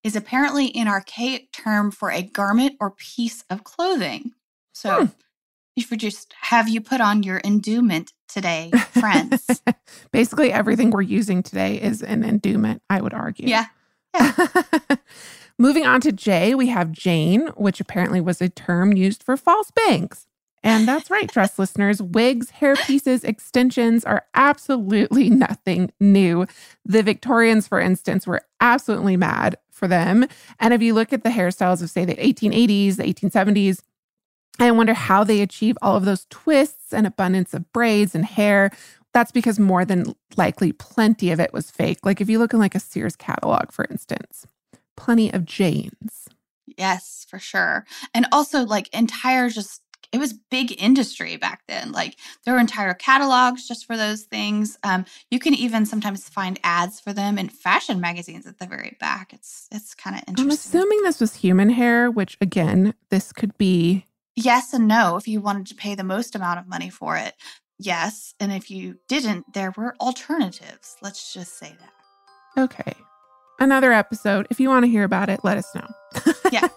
is 0.04 0.16
apparently 0.16 0.74
an 0.74 0.88
archaic 0.88 1.52
term 1.52 1.90
for 1.90 2.10
a 2.10 2.22
garment 2.22 2.76
or 2.80 2.90
piece 2.90 3.44
of 3.48 3.64
clothing. 3.64 4.32
So, 4.72 5.06
hmm. 5.06 5.12
if 5.76 5.90
you 5.90 5.96
just 5.96 6.34
have 6.40 6.68
you 6.68 6.80
put 6.80 7.00
on 7.00 7.22
your 7.22 7.40
endowment 7.44 8.12
today, 8.28 8.70
friends. 8.92 9.62
Basically, 10.12 10.52
everything 10.52 10.90
we're 10.90 11.02
using 11.02 11.42
today 11.42 11.80
is 11.80 12.02
an 12.02 12.24
endowment, 12.24 12.82
I 12.88 13.00
would 13.00 13.14
argue. 13.14 13.48
Yeah. 13.48 13.66
yeah. 14.14 14.46
Moving 15.58 15.86
on 15.86 16.00
to 16.00 16.12
J, 16.12 16.54
we 16.54 16.68
have 16.68 16.92
Jane, 16.92 17.48
which 17.56 17.80
apparently 17.80 18.20
was 18.20 18.40
a 18.40 18.48
term 18.48 18.94
used 18.94 19.22
for 19.22 19.36
false 19.36 19.70
bangs. 19.70 20.26
And 20.64 20.86
that's 20.86 21.10
right, 21.10 21.30
dress 21.30 21.58
listeners. 21.58 22.00
Wigs, 22.00 22.50
hair 22.50 22.76
pieces, 22.76 23.24
extensions 23.24 24.04
are 24.04 24.26
absolutely 24.34 25.28
nothing 25.30 25.92
new. 25.98 26.46
The 26.84 27.02
Victorians, 27.02 27.66
for 27.66 27.80
instance, 27.80 28.26
were 28.26 28.42
absolutely 28.60 29.16
mad 29.16 29.56
for 29.70 29.88
them. 29.88 30.26
And 30.60 30.72
if 30.72 30.80
you 30.80 30.94
look 30.94 31.12
at 31.12 31.24
the 31.24 31.30
hairstyles 31.30 31.82
of, 31.82 31.90
say, 31.90 32.04
the 32.04 32.14
1880s, 32.14 32.96
the 32.96 33.02
1870s, 33.02 33.80
I 34.58 34.70
wonder 34.70 34.94
how 34.94 35.24
they 35.24 35.40
achieve 35.40 35.76
all 35.82 35.96
of 35.96 36.04
those 36.04 36.26
twists 36.30 36.92
and 36.92 37.06
abundance 37.06 37.54
of 37.54 37.72
braids 37.72 38.14
and 38.14 38.24
hair. 38.24 38.70
That's 39.12 39.32
because 39.32 39.58
more 39.58 39.84
than 39.84 40.14
likely 40.36 40.72
plenty 40.72 41.32
of 41.32 41.40
it 41.40 41.52
was 41.52 41.70
fake. 41.70 41.98
Like 42.04 42.20
if 42.20 42.30
you 42.30 42.38
look 42.38 42.52
in 42.52 42.60
like 42.60 42.74
a 42.74 42.80
Sears 42.80 43.16
catalog, 43.16 43.72
for 43.72 43.84
instance, 43.90 44.46
plenty 44.96 45.32
of 45.32 45.44
Janes. 45.44 46.28
Yes, 46.78 47.26
for 47.28 47.38
sure. 47.38 47.84
And 48.14 48.26
also 48.30 48.64
like 48.64 48.88
entire 48.94 49.48
just 49.48 49.82
it 50.12 50.18
was 50.18 50.34
big 50.34 50.74
industry 50.80 51.36
back 51.36 51.62
then. 51.66 51.90
Like 51.90 52.16
there 52.44 52.54
were 52.54 52.60
entire 52.60 52.94
catalogs 52.94 53.66
just 53.66 53.86
for 53.86 53.96
those 53.96 54.22
things. 54.22 54.78
Um, 54.84 55.06
you 55.30 55.38
can 55.38 55.54
even 55.54 55.86
sometimes 55.86 56.28
find 56.28 56.60
ads 56.62 57.00
for 57.00 57.12
them 57.12 57.38
in 57.38 57.48
fashion 57.48 58.00
magazines 58.00 58.46
at 58.46 58.58
the 58.58 58.66
very 58.66 58.96
back. 59.00 59.32
It's 59.32 59.68
it's 59.72 59.94
kind 59.94 60.16
of 60.16 60.22
interesting. 60.28 60.44
I'm 60.44 60.50
assuming 60.50 61.02
this 61.02 61.20
was 61.20 61.36
human 61.36 61.70
hair, 61.70 62.10
which 62.10 62.36
again, 62.40 62.94
this 63.08 63.32
could 63.32 63.56
be 63.56 64.06
yes 64.36 64.74
and 64.74 64.86
no. 64.86 65.16
If 65.16 65.26
you 65.26 65.40
wanted 65.40 65.66
to 65.68 65.74
pay 65.74 65.94
the 65.94 66.04
most 66.04 66.34
amount 66.34 66.60
of 66.60 66.68
money 66.68 66.90
for 66.90 67.16
it, 67.16 67.34
yes, 67.78 68.34
and 68.38 68.52
if 68.52 68.70
you 68.70 68.98
didn't, 69.08 69.54
there 69.54 69.72
were 69.76 69.96
alternatives. 69.98 70.96
Let's 71.00 71.32
just 71.32 71.58
say 71.58 71.74
that. 71.80 72.62
Okay. 72.62 72.94
Another 73.58 73.92
episode. 73.92 74.46
If 74.50 74.60
you 74.60 74.68
want 74.68 74.84
to 74.84 74.90
hear 74.90 75.04
about 75.04 75.30
it, 75.30 75.40
let 75.44 75.56
us 75.56 75.74
know. 75.74 75.86
yeah. 76.50 76.68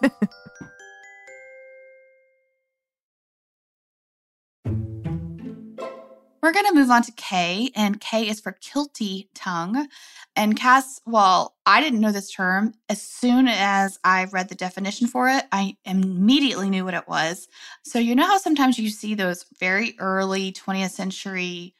We're 6.46 6.52
going 6.52 6.66
to 6.66 6.74
move 6.74 6.92
on 6.92 7.02
to 7.02 7.10
K, 7.10 7.72
and 7.74 8.00
K 8.00 8.28
is 8.28 8.38
for 8.38 8.52
kilty 8.62 9.26
tongue. 9.34 9.88
And 10.36 10.56
Cass, 10.56 11.00
well, 11.04 11.56
I 11.66 11.80
didn't 11.80 11.98
know 11.98 12.12
this 12.12 12.30
term. 12.30 12.74
As 12.88 13.02
soon 13.02 13.48
as 13.48 13.98
I 14.04 14.26
read 14.26 14.48
the 14.48 14.54
definition 14.54 15.08
for 15.08 15.28
it, 15.28 15.42
I 15.50 15.76
immediately 15.84 16.70
knew 16.70 16.84
what 16.84 16.94
it 16.94 17.08
was. 17.08 17.48
So, 17.82 17.98
you 17.98 18.14
know 18.14 18.28
how 18.28 18.38
sometimes 18.38 18.78
you 18.78 18.90
see 18.90 19.16
those 19.16 19.44
very 19.58 19.96
early 19.98 20.52
20th 20.52 20.92
century 20.92 21.74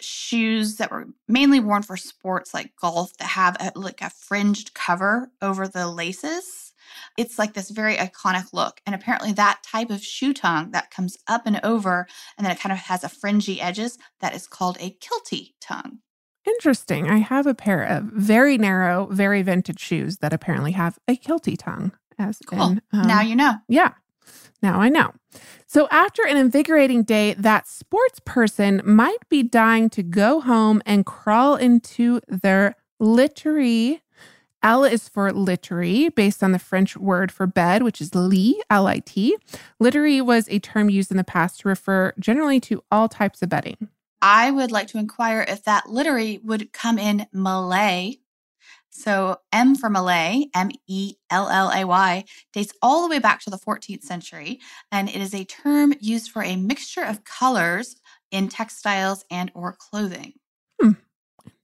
shoes 0.00 0.76
that 0.76 0.92
were 0.92 1.08
mainly 1.26 1.58
worn 1.58 1.82
for 1.82 1.96
sports 1.96 2.54
like 2.54 2.76
golf 2.80 3.16
that 3.16 3.26
have 3.26 3.56
a, 3.58 3.76
like 3.76 4.00
a 4.00 4.10
fringed 4.10 4.74
cover 4.74 5.32
over 5.42 5.66
the 5.66 5.88
laces? 5.88 6.63
It's 7.16 7.38
like 7.38 7.54
this 7.54 7.70
very 7.70 7.96
iconic 7.96 8.52
look. 8.52 8.80
And 8.86 8.94
apparently, 8.94 9.32
that 9.32 9.60
type 9.62 9.90
of 9.90 10.02
shoe 10.02 10.34
tongue 10.34 10.70
that 10.72 10.90
comes 10.90 11.16
up 11.26 11.46
and 11.46 11.60
over 11.62 12.06
and 12.36 12.44
then 12.44 12.52
it 12.52 12.60
kind 12.60 12.72
of 12.72 12.78
has 12.78 13.04
a 13.04 13.08
fringy 13.08 13.60
edges, 13.60 13.98
that 14.20 14.34
is 14.34 14.46
called 14.46 14.76
a 14.80 14.96
kilty 15.00 15.54
tongue. 15.60 15.98
Interesting. 16.46 17.08
I 17.08 17.18
have 17.18 17.46
a 17.46 17.54
pair 17.54 17.82
of 17.82 18.04
very 18.04 18.58
narrow, 18.58 19.06
very 19.06 19.42
vintage 19.42 19.80
shoes 19.80 20.18
that 20.18 20.32
apparently 20.32 20.72
have 20.72 20.98
a 21.08 21.16
kilty 21.16 21.56
tongue. 21.58 21.92
As 22.18 22.38
cool. 22.46 22.62
In, 22.62 22.82
um, 22.92 23.06
now 23.06 23.22
you 23.22 23.34
know. 23.34 23.54
Yeah. 23.68 23.92
Now 24.62 24.80
I 24.80 24.88
know. 24.88 25.12
So, 25.66 25.88
after 25.90 26.26
an 26.26 26.36
invigorating 26.36 27.02
day, 27.02 27.34
that 27.34 27.66
sports 27.66 28.20
person 28.24 28.80
might 28.84 29.28
be 29.28 29.42
dying 29.42 29.90
to 29.90 30.02
go 30.02 30.40
home 30.40 30.80
and 30.86 31.04
crawl 31.04 31.56
into 31.56 32.20
their 32.28 32.76
literie. 33.00 34.00
L 34.64 34.82
is 34.82 35.10
for 35.10 35.30
literie, 35.30 36.12
based 36.14 36.42
on 36.42 36.52
the 36.52 36.58
French 36.58 36.96
word 36.96 37.30
for 37.30 37.46
bed, 37.46 37.82
which 37.82 38.00
is 38.00 38.14
lit, 38.14 38.56
L 38.70 38.86
I 38.86 39.00
T. 39.00 39.36
Literie 39.80 40.24
was 40.24 40.48
a 40.48 40.58
term 40.58 40.88
used 40.88 41.10
in 41.10 41.18
the 41.18 41.22
past 41.22 41.60
to 41.60 41.68
refer 41.68 42.14
generally 42.18 42.60
to 42.60 42.82
all 42.90 43.06
types 43.06 43.42
of 43.42 43.50
bedding. 43.50 43.88
I 44.22 44.50
would 44.50 44.72
like 44.72 44.86
to 44.88 44.98
inquire 44.98 45.44
if 45.46 45.64
that 45.64 45.84
literie 45.84 46.42
would 46.42 46.72
come 46.72 46.98
in 46.98 47.26
mellay. 47.34 48.20
So 48.88 49.36
M 49.52 49.74
for 49.74 49.90
mellay, 49.90 50.46
M 50.54 50.70
E 50.88 51.16
L 51.28 51.50
L 51.50 51.70
A 51.70 51.84
Y, 51.84 52.24
dates 52.54 52.72
all 52.80 53.02
the 53.02 53.10
way 53.10 53.18
back 53.18 53.40
to 53.40 53.50
the 53.50 53.58
14th 53.58 54.02
century, 54.02 54.60
and 54.90 55.10
it 55.10 55.20
is 55.20 55.34
a 55.34 55.44
term 55.44 55.92
used 56.00 56.30
for 56.30 56.42
a 56.42 56.56
mixture 56.56 57.04
of 57.04 57.24
colors 57.24 57.96
in 58.30 58.48
textiles 58.48 59.26
and 59.30 59.52
or 59.54 59.74
clothing. 59.78 60.32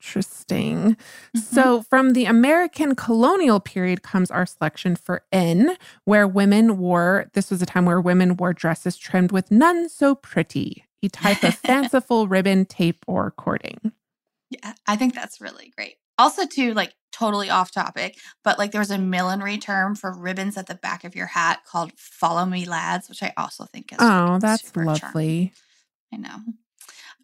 Interesting. 0.00 0.96
Mm-hmm. 0.96 1.38
So, 1.38 1.82
from 1.82 2.14
the 2.14 2.24
American 2.24 2.94
colonial 2.94 3.60
period 3.60 4.02
comes 4.02 4.30
our 4.30 4.46
selection 4.46 4.96
for 4.96 5.24
N, 5.30 5.76
where 6.04 6.26
women 6.26 6.78
wore, 6.78 7.26
this 7.34 7.50
was 7.50 7.60
a 7.60 7.66
time 7.66 7.84
where 7.84 8.00
women 8.00 8.36
wore 8.38 8.54
dresses 8.54 8.96
trimmed 8.96 9.30
with 9.30 9.50
none 9.50 9.90
so 9.90 10.14
pretty, 10.14 10.84
a 11.02 11.08
type 11.10 11.44
of 11.44 11.54
fanciful 11.66 12.28
ribbon, 12.28 12.64
tape, 12.64 13.04
or 13.06 13.30
cording. 13.32 13.92
Yeah, 14.48 14.72
I 14.86 14.96
think 14.96 15.14
that's 15.14 15.38
really 15.38 15.70
great. 15.76 15.96
Also, 16.18 16.46
too, 16.46 16.72
like 16.72 16.94
totally 17.12 17.50
off 17.50 17.70
topic, 17.70 18.16
but 18.42 18.58
like 18.58 18.72
there 18.72 18.80
was 18.80 18.90
a 18.90 18.98
millinery 18.98 19.58
term 19.58 19.94
for 19.94 20.16
ribbons 20.16 20.56
at 20.56 20.66
the 20.66 20.74
back 20.74 21.04
of 21.04 21.14
your 21.14 21.26
hat 21.26 21.60
called 21.66 21.92
"Follow 21.96 22.46
Me, 22.46 22.64
Lads," 22.64 23.10
which 23.10 23.22
I 23.22 23.34
also 23.36 23.66
think 23.66 23.92
is 23.92 23.98
oh, 24.00 24.38
that's 24.38 24.74
lovely. 24.74 24.98
Charming. 24.98 25.50
I 26.12 26.16
know. 26.16 26.38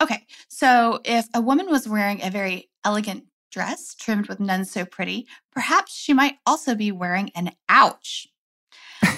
Okay, 0.01 0.27
so 0.49 1.01
if 1.05 1.27
a 1.35 1.41
woman 1.41 1.71
was 1.71 1.89
wearing 1.89 2.23
a 2.23 2.31
very 2.31 2.69
elegant 2.85 3.25
dress 3.51 3.95
trimmed 3.95 4.29
with 4.29 4.41
none 4.41 4.65
so 4.65 4.85
pretty, 4.85 5.27
perhaps 5.53 5.95
she 5.97 6.13
might 6.13 6.37
also 6.45 6.75
be 6.75 6.93
wearing 6.93 7.31
an 7.35 7.53
ouch. 7.69 8.29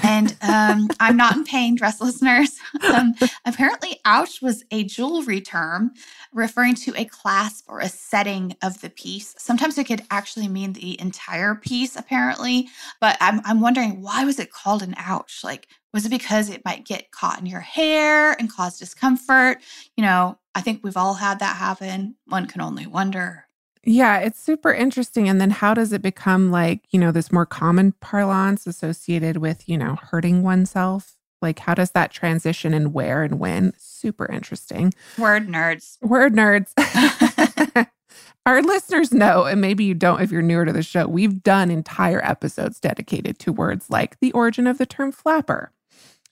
and 0.02 0.37
um, 0.42 0.88
I'm 1.00 1.16
not 1.16 1.37
in 1.37 1.44
pain, 1.44 1.75
dress 1.75 2.00
listeners. 2.00 2.56
Um, 2.88 3.14
apparently, 3.44 4.00
ouch 4.04 4.40
was 4.40 4.64
a 4.70 4.85
jewelry 4.85 5.40
term 5.40 5.92
referring 6.32 6.75
to 6.76 6.94
a 6.97 7.04
clasp 7.04 7.64
or 7.68 7.80
a 7.80 7.88
setting 7.88 8.56
of 8.62 8.80
the 8.80 8.90
piece. 8.90 9.35
Sometimes 9.37 9.76
it 9.78 9.85
could 9.85 10.02
actually 10.11 10.49
mean 10.49 10.73
the 10.73 10.99
entire 11.00 11.54
piece, 11.54 11.97
apparently. 11.97 12.68
But 13.00 13.16
I'm, 13.20 13.40
I'm 13.44 13.61
wondering 13.61 14.00
why 14.00 14.25
was 14.25 14.38
it 14.38 14.52
called 14.52 14.82
an 14.82 14.94
ouch? 14.97 15.40
Like, 15.42 15.68
was 15.92 16.06
it 16.06 16.11
because 16.11 16.49
it 16.49 16.64
might 16.64 16.87
get 16.87 17.11
caught 17.11 17.40
in 17.40 17.47
your 17.47 17.61
hair 17.61 18.32
and 18.32 18.52
cause 18.52 18.78
discomfort? 18.78 19.58
You 19.97 20.04
know, 20.04 20.38
I 20.59 20.61
think 20.61 20.81
we've 20.83 20.97
all 20.97 21.15
had 21.15 21.38
that 21.38 21.57
happen. 21.57 22.17
One 22.27 22.47
can 22.47 22.61
only 22.61 22.85
wonder. 22.85 23.45
Yeah, 23.85 24.19
it's 24.19 24.41
super 24.41 24.73
interesting. 24.73 25.29
And 25.29 25.41
then 25.41 25.50
how 25.50 25.73
does 25.73 25.93
it 25.93 26.03
become 26.03 26.50
like, 26.50 26.81
you 26.91 26.99
know, 26.99 27.12
this 27.12 27.31
more 27.31 27.47
common 27.47 27.93
parlance 28.00 28.67
associated 28.67 29.37
with, 29.37 29.69
you 29.69 29.79
know, 29.79 29.99
hurting 30.11 30.43
oneself? 30.43 31.15
Like, 31.41 31.61
how 31.61 31.75
does 31.75 31.93
that 31.93 32.11
transition 32.11 32.75
and 32.75 32.93
where 32.93 33.23
and 33.23 33.38
when? 33.38 33.73
Super 33.79 34.27
interesting. 34.27 34.93
Word 35.17 35.47
nerds. 35.47 35.97
Word 36.03 36.35
nerds. 36.35 36.73
Our 38.47 38.61
listeners 38.61 39.12
know, 39.12 39.45
and 39.45 39.61
maybe 39.61 39.85
you 39.85 39.95
don't 39.95 40.21
if 40.23 40.33
you're 40.33 40.43
newer 40.43 40.67
to 40.67 40.73
the 40.73 40.83
show, 40.83 41.07
we've 41.07 41.41
done 41.45 41.71
entire 41.71 42.21
episodes 42.25 42.81
dedicated 42.81 43.38
to 43.38 43.53
words 43.53 43.91
like 43.91 44.19
the 44.19 44.33
origin 44.33 44.67
of 44.67 44.79
the 44.79 44.87
term 44.87 45.12
flapper. 45.12 45.71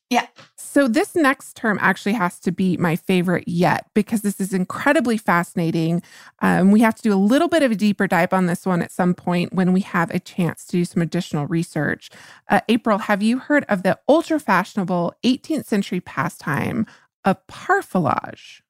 Yeah. 0.09 0.27
So, 0.57 0.87
this 0.87 1.17
next 1.17 1.57
term 1.57 1.79
actually 1.81 2.13
has 2.13 2.39
to 2.41 2.53
be 2.53 2.77
my 2.77 2.95
favorite 2.95 3.49
yet 3.49 3.87
because 3.95 4.23
this 4.23 4.41
is 4.41 4.53
incredibly 4.53 5.17
fascinating. 5.17 6.03
Um, 6.41 6.71
we 6.71 6.81
have 6.81 6.95
to 6.97 7.03
do 7.03 7.13
a 7.13 7.17
little 7.17 7.49
bit 7.49 7.63
of 7.63 7.73
a 7.73 7.75
deeper 7.75 8.07
dive 8.07 8.33
on 8.33 8.47
this 8.47 8.65
one 8.65 8.83
at 8.83 8.93
some 8.93 9.15
point 9.15 9.53
when 9.53 9.73
we 9.73 9.81
have 9.81 10.11
a 10.11 10.21
chance 10.21 10.65
to 10.67 10.73
do 10.73 10.85
some 10.85 11.03
additional 11.03 11.47
research. 11.47 12.11
Uh, 12.49 12.61
April, 12.69 12.99
have 12.99 13.23
you 13.23 13.39
heard 13.39 13.65
of 13.69 13.83
the 13.83 13.99
ultra 14.09 14.39
fashionable 14.39 15.15
18th 15.25 15.65
century 15.65 16.01
pastime 16.01 16.87
of 17.25 17.45
parfilage? 17.49 18.61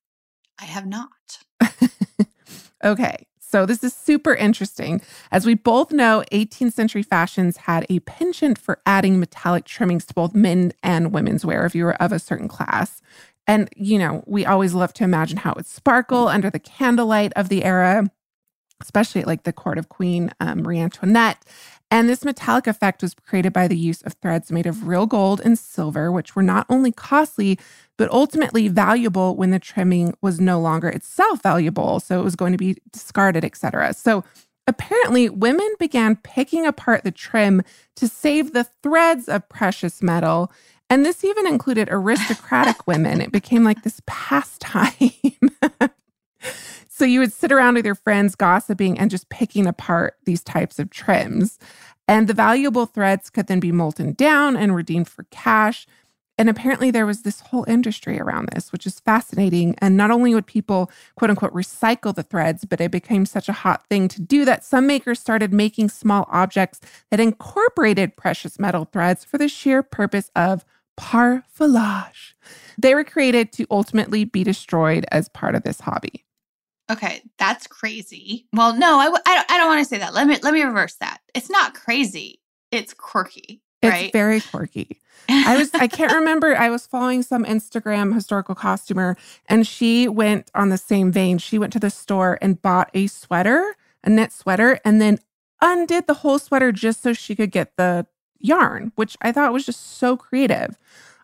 I 0.59 0.65
have 0.65 0.87
not. 0.87 1.11
okay. 2.85 3.27
So, 3.57 3.65
this 3.65 3.83
is 3.83 3.95
super 3.95 4.35
interesting. 4.35 5.01
As 5.33 5.47
we 5.47 5.55
both 5.55 5.91
know, 5.91 6.23
18th 6.31 6.75
century 6.75 7.03
fashions 7.03 7.57
had 7.57 7.87
a 7.89 8.01
penchant 8.01 8.59
for 8.59 8.83
adding 8.85 9.19
metallic 9.19 9.65
trimmings 9.65 10.05
to 10.05 10.13
both 10.13 10.35
men 10.35 10.75
and 10.83 11.11
women's 11.11 11.43
wear 11.43 11.65
if 11.65 11.75
you 11.75 11.85
were 11.85 11.95
of 11.95 12.13
a 12.13 12.19
certain 12.19 12.49
class. 12.49 13.01
And, 13.47 13.71
you 13.75 13.99
know, 13.99 14.23
we 14.27 14.45
always 14.45 14.75
love 14.75 14.93
to 14.93 15.05
imagine 15.05 15.39
how 15.39 15.53
it 15.53 15.57
would 15.57 15.67
sparkle 15.67 16.29
under 16.29 16.51
the 16.51 16.59
candlelight 16.59 17.33
of 17.35 17.49
the 17.49 17.65
era, 17.65 18.11
especially 18.83 19.23
at 19.23 19.27
like 19.27 19.45
the 19.45 19.55
court 19.55 19.79
of 19.79 19.89
Queen 19.89 20.31
um, 20.39 20.61
Marie 20.61 20.79
Antoinette. 20.79 21.43
And 21.91 22.09
this 22.09 22.25
metallic 22.25 22.67
effect 22.67 23.03
was 23.03 23.15
created 23.15 23.53
by 23.53 23.69
the 23.69 23.77
use 23.77 24.03
of 24.03 24.15
threads 24.15 24.51
made 24.51 24.67
of 24.67 24.89
real 24.89 25.07
gold 25.07 25.41
and 25.45 25.59
silver, 25.59 26.11
which 26.11 26.35
were 26.35 26.43
not 26.43 26.67
only 26.69 26.91
costly, 26.91 27.59
but 27.97 28.11
ultimately 28.11 28.69
valuable 28.69 29.37
when 29.37 29.51
the 29.51 29.61
trimming 29.61 30.15
was 30.21 30.41
no 30.41 30.61
longer 30.61 30.89
itself 30.89 31.43
valuable. 31.43 32.01
So 32.01 32.19
it 32.19 32.25
was 32.25 32.37
going 32.37 32.53
to 32.53 32.59
be 32.59 32.77
discarded, 32.93 33.45
etc. 33.45 33.95
So 33.95 34.25
apparently, 34.67 35.29
women 35.29 35.73
began 35.79 36.17
picking 36.17 36.67
apart 36.67 37.05
the 37.05 37.13
trim 37.13 37.63
to 37.95 38.09
save 38.09 38.53
the 38.53 38.65
threads 38.83 39.29
of 39.29 39.49
precious 39.49 40.03
metal. 40.03 40.51
And 40.91 41.07
this 41.07 41.25
even 41.25 41.47
included 41.47 41.89
aristocratic 41.91 42.87
women. 42.87 43.21
It 43.21 43.33
became 43.33 43.63
like 43.63 43.83
this 43.85 44.01
pastime. 44.07 44.93
So 46.97 47.05
you 47.05 47.21
would 47.21 47.35
sit 47.35 47.53
around 47.53 47.75
with 47.75 47.85
your 47.85 47.95
friends 47.95 48.35
gossiping 48.35 48.99
and 48.99 49.11
just 49.11 49.29
picking 49.29 49.67
apart 49.67 50.17
these 50.25 50.43
types 50.43 50.79
of 50.79 50.89
trims. 50.89 51.59
And 52.09 52.27
the 52.27 52.33
valuable 52.33 52.87
threads 52.87 53.29
could 53.29 53.49
then 53.49 53.61
be 53.61 53.71
molten 53.71 54.15
down 54.15 54.57
and 54.57 54.75
redeemed 54.75 55.07
for 55.07 55.25
cash. 55.25 55.87
And 56.39 56.49
apparently, 56.49 56.91
there 56.91 57.05
was 57.05 57.21
this 57.21 57.41
whole 57.41 57.67
industry 57.69 58.19
around 58.19 58.49
this, 58.49 58.73
which 58.73 58.87
is 58.87 58.99
fascinating. 58.99 59.75
And 59.77 59.99
not 59.99 60.11
only 60.11 60.35
would 60.35 60.47
people, 60.47 60.91
quote 61.17 61.29
unquote, 61.29 61.53
recycle 61.53 62.15
the 62.15 62.23
threads, 62.23 62.65
but 62.65 62.81
it 62.81 62.93
became 62.93 63.27
such 63.27 63.51
a 63.51 63.61
hot 63.61 63.87
thing 63.91 64.09
to 64.09 64.23
do 64.23 64.47
that 64.47 64.65
some 64.65 64.87
makers 64.87 65.21
started 65.21 65.53
making 65.53 65.91
small 65.91 66.27
objects 66.31 66.81
that 67.11 67.21
incorporated 67.21 68.17
precious 68.17 68.59
metal 68.59 68.87
threads 68.87 69.23
for 69.23 69.37
the 69.37 69.49
sheer 69.49 69.83
purpose 69.83 70.31
of 70.35 70.65
parfilage. 70.99 72.33
They 72.79 72.95
were 72.95 73.05
created 73.05 73.53
to 73.53 73.67
ultimately 73.71 74.25
be 74.25 74.45
destroyed 74.45 75.05
as 75.13 75.29
part 75.29 75.55
of 75.55 75.63
this 75.63 75.81
hobby. 75.81 76.26
Okay, 76.91 77.23
that's 77.39 77.67
crazy. 77.67 78.47
Well, 78.53 78.77
no, 78.77 78.99
I, 78.99 79.09
I, 79.27 79.45
I 79.49 79.59
don't 79.59 79.69
want 79.69 79.81
to 79.81 79.85
say 79.85 79.99
that. 79.99 80.15
Let 80.15 80.27
me 80.27 80.39
let 80.43 80.55
me 80.55 80.63
reverse 80.63 80.95
that. 80.97 81.19
It's 81.35 81.51
not 81.51 81.75
crazy. 81.75 82.41
It's 82.71 82.95
quirky. 82.95 83.63
Right? 83.83 84.05
It's 84.05 84.13
very 84.13 84.41
quirky. 84.41 85.01
I 85.29 85.57
was 85.57 85.75
I 85.75 85.89
can't 85.89 86.13
remember. 86.21 86.57
I 86.57 86.71
was 86.71 86.87
following 86.87 87.23
some 87.23 87.45
Instagram 87.45 88.15
historical 88.15 88.55
costumer, 88.55 89.17
and 89.47 89.67
she 89.67 90.07
went 90.07 90.51
on 90.55 90.69
the 90.69 90.79
same 90.79 91.11
vein. 91.11 91.39
She 91.39 91.59
went 91.59 91.73
to 91.73 91.81
the 91.81 91.91
store 91.91 92.39
and 92.41 92.63
bought 92.63 92.91
a 92.95 93.09
sweater, 93.09 93.77
a 94.05 94.11
knit 94.11 94.33
sweater, 94.33 94.79
and 94.85 95.01
then 95.01 95.19
undid 95.61 96.07
the 96.07 96.15
whole 96.15 96.39
sweater 96.39 96.71
just 96.71 97.03
so 97.03 97.13
she 97.13 97.35
could 97.35 97.51
get 97.51 97.77
the 97.77 98.07
yarn, 98.39 98.93
which 98.95 99.17
I 99.23 99.33
thought 99.33 99.53
was 99.53 99.67
just 99.67 99.99
so 99.99 100.17
creative. 100.17 100.79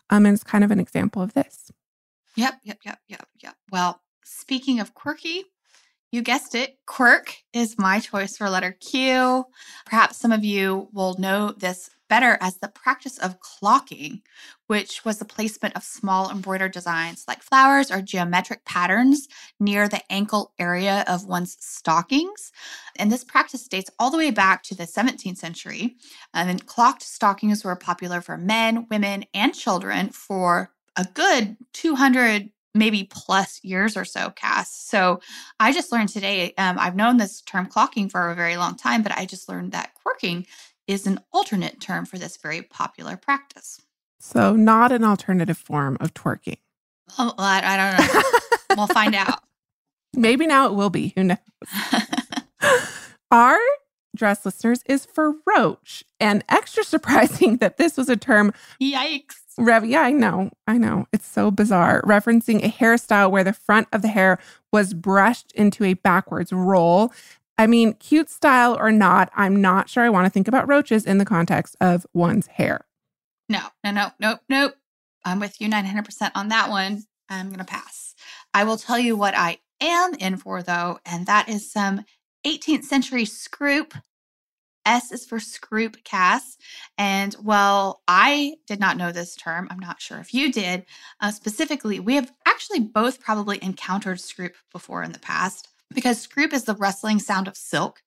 Um, 0.09 0.25
and 0.25 0.33
it's 0.33 0.43
kind 0.43 0.63
of 0.63 0.71
an 0.71 0.79
example 0.79 1.21
of 1.21 1.33
this. 1.33 1.71
Yep, 2.35 2.61
yep, 2.63 2.79
yep, 2.83 2.99
yep, 3.07 3.27
yep. 3.41 3.55
Well, 3.71 4.01
speaking 4.23 4.79
of 4.79 4.93
quirky, 4.93 5.43
you 6.11 6.21
guessed 6.21 6.53
it, 6.53 6.77
quirk 6.85 7.37
is 7.53 7.79
my 7.79 7.99
choice 7.99 8.37
for 8.37 8.47
letter 8.47 8.71
Q. 8.71 9.45
Perhaps 9.85 10.17
some 10.17 10.31
of 10.31 10.43
you 10.43 10.87
will 10.93 11.17
know 11.17 11.51
this 11.51 11.89
better 12.07 12.37
as 12.39 12.57
the 12.57 12.67
practice 12.67 13.17
of 13.17 13.39
clocking, 13.39 14.21
which 14.67 15.03
was 15.03 15.17
the 15.17 15.25
placement 15.25 15.75
of 15.75 15.83
small 15.83 16.29
embroidered 16.29 16.71
designs 16.71 17.25
like 17.27 17.41
flowers 17.41 17.89
or 17.89 18.03
geometric 18.03 18.63
patterns 18.65 19.27
near 19.59 19.87
the 19.87 20.01
ankle 20.11 20.53
area 20.59 21.03
of 21.07 21.25
one's 21.25 21.57
stockings. 21.59 22.51
And 22.97 23.11
this 23.11 23.23
practice 23.23 23.67
dates 23.67 23.89
all 23.97 24.11
the 24.11 24.17
way 24.17 24.29
back 24.29 24.61
to 24.65 24.75
the 24.75 24.83
17th 24.83 25.37
century. 25.37 25.95
And 26.35 26.47
then 26.47 26.59
clocked 26.59 27.01
stockings 27.01 27.63
were 27.63 27.75
popular 27.75 28.21
for 28.21 28.37
men, 28.37 28.85
women, 28.91 29.25
and 29.33 29.55
children 29.55 30.09
for 30.09 30.71
a 30.95 31.07
good 31.15 31.57
200 31.73 32.51
maybe 32.73 33.07
plus 33.09 33.59
years 33.63 33.95
or 33.95 34.05
so, 34.05 34.29
Cass. 34.31 34.75
So 34.75 35.21
I 35.59 35.71
just 35.71 35.91
learned 35.91 36.09
today, 36.09 36.53
um, 36.57 36.77
I've 36.79 36.95
known 36.95 37.17
this 37.17 37.41
term 37.41 37.67
clocking 37.67 38.09
for 38.11 38.29
a 38.29 38.35
very 38.35 38.57
long 38.57 38.75
time, 38.75 39.03
but 39.03 39.11
I 39.17 39.25
just 39.25 39.47
learned 39.47 39.71
that 39.73 39.93
quirking 39.95 40.45
is 40.87 41.07
an 41.07 41.19
alternate 41.31 41.79
term 41.79 42.05
for 42.05 42.17
this 42.17 42.37
very 42.37 42.61
popular 42.61 43.15
practice. 43.15 43.81
So, 44.19 44.55
not 44.55 44.91
an 44.91 45.03
alternative 45.03 45.57
form 45.57 45.97
of 45.99 46.13
twerking. 46.13 46.57
Oh, 47.19 47.33
I, 47.37 47.61
I 47.63 47.77
don't 47.77 48.13
know. 48.13 48.77
we'll 48.77 48.87
find 48.87 49.15
out. 49.15 49.39
Maybe 50.15 50.47
now 50.47 50.67
it 50.67 50.73
will 50.75 50.89
be. 50.89 51.13
Who 51.15 51.23
knows? 51.25 51.37
Our 53.31 53.57
dress 54.15 54.45
listeners 54.45 54.81
is 54.85 55.05
for 55.05 55.33
roach. 55.45 56.03
And 56.19 56.43
extra 56.49 56.83
surprising 56.83 57.57
that 57.57 57.77
this 57.77 57.97
was 57.97 58.09
a 58.09 58.17
term. 58.17 58.53
Yikes. 58.81 59.35
Rev, 59.57 59.85
yeah, 59.85 60.01
I 60.01 60.11
know. 60.11 60.51
I 60.67 60.77
know. 60.77 61.07
It's 61.13 61.27
so 61.27 61.51
bizarre. 61.51 62.01
Referencing 62.03 62.63
a 62.63 62.69
hairstyle 62.69 63.29
where 63.29 63.43
the 63.43 63.53
front 63.53 63.87
of 63.91 64.01
the 64.01 64.07
hair 64.07 64.39
was 64.71 64.93
brushed 64.93 65.51
into 65.53 65.83
a 65.83 65.93
backwards 65.93 66.51
roll. 66.51 67.13
I 67.57 67.67
mean, 67.67 67.93
cute 67.93 68.29
style 68.29 68.75
or 68.79 68.91
not, 68.91 69.29
I'm 69.35 69.61
not 69.61 69.89
sure 69.89 70.03
I 70.03 70.09
want 70.09 70.25
to 70.25 70.31
think 70.31 70.47
about 70.47 70.67
roaches 70.67 71.05
in 71.05 71.19
the 71.19 71.25
context 71.25 71.75
of 71.79 72.05
one's 72.13 72.47
hair. 72.47 72.85
No, 73.47 73.61
no, 73.83 73.91
no, 73.91 74.11
no, 74.19 74.39
nope. 74.49 74.75
I'm 75.23 75.39
with 75.39 75.61
you 75.61 75.69
900% 75.69 76.31
on 76.35 76.49
that 76.49 76.69
one. 76.69 77.03
I'm 77.29 77.47
going 77.47 77.59
to 77.59 77.65
pass. 77.65 78.15
I 78.53 78.63
will 78.63 78.77
tell 78.77 78.99
you 78.99 79.15
what 79.15 79.35
I 79.37 79.59
am 79.79 80.13
in 80.15 80.37
for, 80.37 80.63
though, 80.63 80.99
and 81.05 81.25
that 81.27 81.47
is 81.47 81.71
some 81.71 82.05
18th 82.45 82.83
century 82.83 83.23
scroop. 83.23 83.93
S 84.85 85.11
is 85.11 85.25
for 85.25 85.37
scroop 85.37 86.03
Cass. 86.03 86.57
And 86.97 87.33
while 87.35 88.01
I 88.07 88.55
did 88.67 88.79
not 88.79 88.97
know 88.97 89.11
this 89.11 89.35
term. 89.35 89.67
I'm 89.71 89.79
not 89.79 90.01
sure 90.01 90.19
if 90.19 90.33
you 90.33 90.51
did. 90.51 90.85
Uh, 91.21 91.31
specifically, 91.31 91.99
we 91.99 92.15
have 92.15 92.31
actually 92.45 92.81
both 92.81 93.21
probably 93.21 93.63
encountered 93.63 94.17
scroop 94.17 94.53
before 94.71 95.03
in 95.03 95.13
the 95.13 95.19
past 95.19 95.69
because 95.93 96.25
scroop 96.25 96.53
is 96.53 96.65
the 96.65 96.75
rustling 96.75 97.19
sound 97.19 97.47
of 97.47 97.55
silk. 97.55 98.01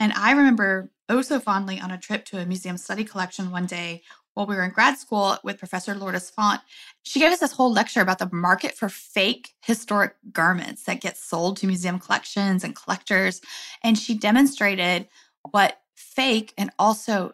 And 0.00 0.12
I 0.12 0.32
remember 0.32 0.90
oh 1.08 1.22
so 1.22 1.40
fondly 1.40 1.80
on 1.80 1.90
a 1.90 1.98
trip 1.98 2.24
to 2.26 2.38
a 2.38 2.46
museum 2.46 2.76
study 2.76 3.04
collection 3.04 3.50
one 3.50 3.66
day 3.66 4.02
while 4.38 4.46
we 4.46 4.54
were 4.54 4.62
in 4.62 4.70
grad 4.70 4.96
school 4.96 5.36
with 5.42 5.58
Professor 5.58 5.96
Lourdes 5.96 6.30
Font. 6.30 6.60
She 7.02 7.18
gave 7.18 7.32
us 7.32 7.40
this 7.40 7.50
whole 7.50 7.72
lecture 7.72 8.00
about 8.00 8.20
the 8.20 8.30
market 8.32 8.76
for 8.76 8.88
fake 8.88 9.54
historic 9.62 10.14
garments 10.30 10.84
that 10.84 11.00
get 11.00 11.16
sold 11.16 11.56
to 11.56 11.66
museum 11.66 11.98
collections 11.98 12.62
and 12.62 12.76
collectors. 12.76 13.40
And 13.82 13.98
she 13.98 14.14
demonstrated 14.14 15.08
what 15.50 15.80
fake 15.96 16.54
and 16.56 16.70
also 16.78 17.32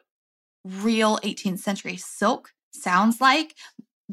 real 0.64 1.18
18th 1.18 1.58
century 1.58 1.98
silk 1.98 2.54
sounds 2.70 3.20
like 3.20 3.54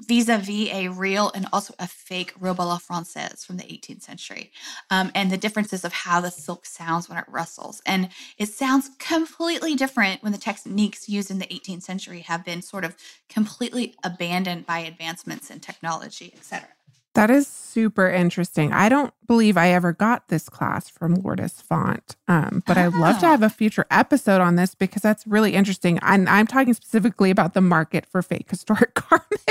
vis-a-vis 0.07 0.69
a 0.71 0.87
real 0.89 1.31
and 1.35 1.47
also 1.53 1.73
a 1.79 1.87
fake 1.87 2.33
robe 2.39 2.59
la 2.59 2.77
française 2.77 3.45
from 3.45 3.57
the 3.57 3.63
18th 3.63 4.01
century 4.01 4.51
um, 4.89 5.11
and 5.13 5.31
the 5.31 5.37
differences 5.37 5.85
of 5.85 5.93
how 5.93 6.19
the 6.19 6.31
silk 6.31 6.65
sounds 6.65 7.07
when 7.07 7.17
it 7.17 7.25
rustles 7.27 7.81
and 7.85 8.09
it 8.37 8.47
sounds 8.47 8.89
completely 8.99 9.75
different 9.75 10.21
when 10.23 10.31
the 10.31 10.37
techniques 10.37 11.07
used 11.07 11.29
in 11.29 11.39
the 11.39 11.45
18th 11.45 11.83
century 11.83 12.19
have 12.21 12.43
been 12.43 12.61
sort 12.61 12.83
of 12.83 12.95
completely 13.29 13.95
abandoned 14.03 14.65
by 14.65 14.79
advancements 14.79 15.49
in 15.49 15.59
technology 15.59 16.33
etc 16.35 16.67
that 17.13 17.29
is 17.29 17.45
super 17.45 18.09
interesting. 18.09 18.71
I 18.71 18.87
don't 18.87 19.13
believe 19.27 19.57
I 19.57 19.71
ever 19.71 19.91
got 19.91 20.29
this 20.29 20.47
class 20.47 20.87
from 20.87 21.15
Lourdes 21.15 21.61
Font, 21.61 22.15
um, 22.29 22.63
but 22.65 22.77
oh. 22.77 22.81
I'd 22.81 22.93
love 22.93 23.19
to 23.19 23.25
ah. 23.25 23.31
have 23.31 23.43
a 23.43 23.49
future 23.49 23.85
episode 23.91 24.39
on 24.39 24.55
this 24.55 24.75
because 24.75 25.01
that's 25.01 25.27
really 25.27 25.53
interesting. 25.53 25.99
And 26.01 26.29
I'm 26.29 26.47
talking 26.47 26.73
specifically 26.73 27.29
about 27.29 27.53
the 27.53 27.61
market 27.61 28.05
for 28.05 28.21
fake 28.21 28.49
historic 28.49 28.93
garments. 28.93 29.45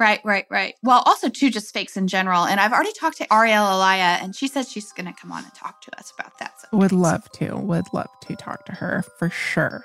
Right, 0.00 0.20
right, 0.24 0.46
right. 0.50 0.74
Well, 0.82 1.02
also 1.06 1.28
too, 1.28 1.50
just 1.50 1.72
fakes 1.72 1.96
in 1.96 2.08
general. 2.08 2.44
And 2.44 2.58
I've 2.58 2.72
already 2.72 2.92
talked 2.92 3.18
to 3.18 3.32
Ariel 3.32 3.64
Alaya, 3.64 4.20
and 4.20 4.34
she 4.34 4.48
says 4.48 4.70
she's 4.70 4.90
going 4.92 5.06
to 5.06 5.12
come 5.12 5.30
on 5.30 5.44
and 5.44 5.54
talk 5.54 5.80
to 5.82 5.98
us 5.98 6.12
about 6.18 6.38
that. 6.40 6.52
Would 6.72 6.92
love 6.92 7.30
to. 7.32 7.56
Would 7.56 7.86
love 7.92 8.10
to 8.22 8.34
talk 8.34 8.64
to 8.66 8.72
her 8.72 9.04
for 9.18 9.30
sure. 9.30 9.84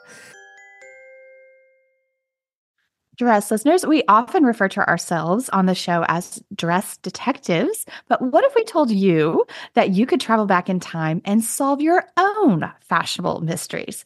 Dress 3.17 3.49
listeners, 3.49 3.83
we 3.83 4.03
often 4.07 4.43
refer 4.43 4.67
to 4.69 4.87
ourselves 4.87 5.49
on 5.49 5.65
the 5.65 5.73
show 5.73 6.05
as 6.07 6.41
dress 6.55 6.97
detectives. 6.97 7.85
But 8.07 8.21
what 8.21 8.45
if 8.45 8.53
we 8.53 8.63
told 8.63 8.91
you 8.91 9.43
that 9.73 9.89
you 9.89 10.05
could 10.05 10.21
travel 10.21 10.45
back 10.45 10.69
in 10.69 10.79
time 10.79 11.23
and 11.25 11.43
solve 11.43 11.81
your 11.81 12.05
own 12.15 12.71
fashionable 12.81 13.41
mysteries? 13.41 14.05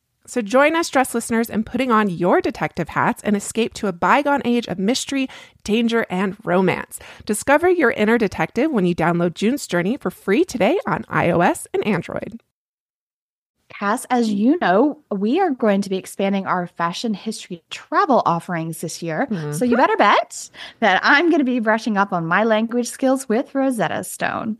So 0.31 0.41
join 0.41 0.77
us, 0.77 0.89
dress 0.89 1.13
listeners, 1.13 1.49
in 1.49 1.65
putting 1.65 1.91
on 1.91 2.09
your 2.09 2.39
detective 2.39 2.87
hats 2.87 3.21
and 3.21 3.35
escape 3.35 3.73
to 3.73 3.87
a 3.87 3.91
bygone 3.91 4.41
age 4.45 4.65
of 4.67 4.79
mystery, 4.79 5.27
danger, 5.65 6.05
and 6.09 6.37
romance. 6.45 7.01
Discover 7.25 7.71
your 7.71 7.91
inner 7.91 8.17
detective 8.17 8.71
when 8.71 8.85
you 8.85 8.95
download 8.95 9.33
June's 9.33 9.67
Journey 9.67 9.97
for 9.97 10.09
free 10.09 10.45
today 10.45 10.79
on 10.87 11.03
iOS 11.09 11.67
and 11.73 11.85
Android. 11.85 12.39
Cass, 13.67 14.05
as 14.09 14.31
you 14.31 14.57
know, 14.61 14.99
we 15.11 15.41
are 15.41 15.51
going 15.51 15.81
to 15.81 15.89
be 15.89 15.97
expanding 15.97 16.45
our 16.45 16.65
fashion 16.65 17.13
history 17.13 17.61
travel 17.69 18.23
offerings 18.25 18.79
this 18.79 19.03
year. 19.03 19.27
Mm-hmm. 19.29 19.51
So 19.51 19.65
you 19.65 19.75
better 19.75 19.97
bet 19.97 20.49
that 20.79 21.01
I'm 21.03 21.29
going 21.29 21.39
to 21.39 21.43
be 21.43 21.59
brushing 21.59 21.97
up 21.97 22.13
on 22.13 22.25
my 22.25 22.45
language 22.45 22.87
skills 22.89 23.27
with 23.27 23.53
Rosetta 23.53 24.05
Stone. 24.05 24.59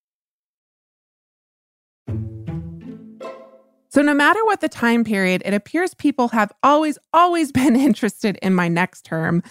So, 3.91 4.01
no 4.01 4.13
matter 4.13 4.43
what 4.45 4.61
the 4.61 4.69
time 4.69 5.03
period, 5.03 5.41
it 5.43 5.53
appears 5.53 5.93
people 5.93 6.29
have 6.29 6.51
always, 6.63 6.97
always 7.13 7.51
been 7.51 7.75
interested 7.75 8.37
in 8.41 8.53
my 8.53 8.67
next 8.67 9.03
term. 9.03 9.43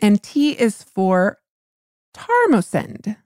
And 0.00 0.22
T 0.22 0.50
is 0.52 0.82
for 0.82 1.38
tarmosend, 2.12 3.16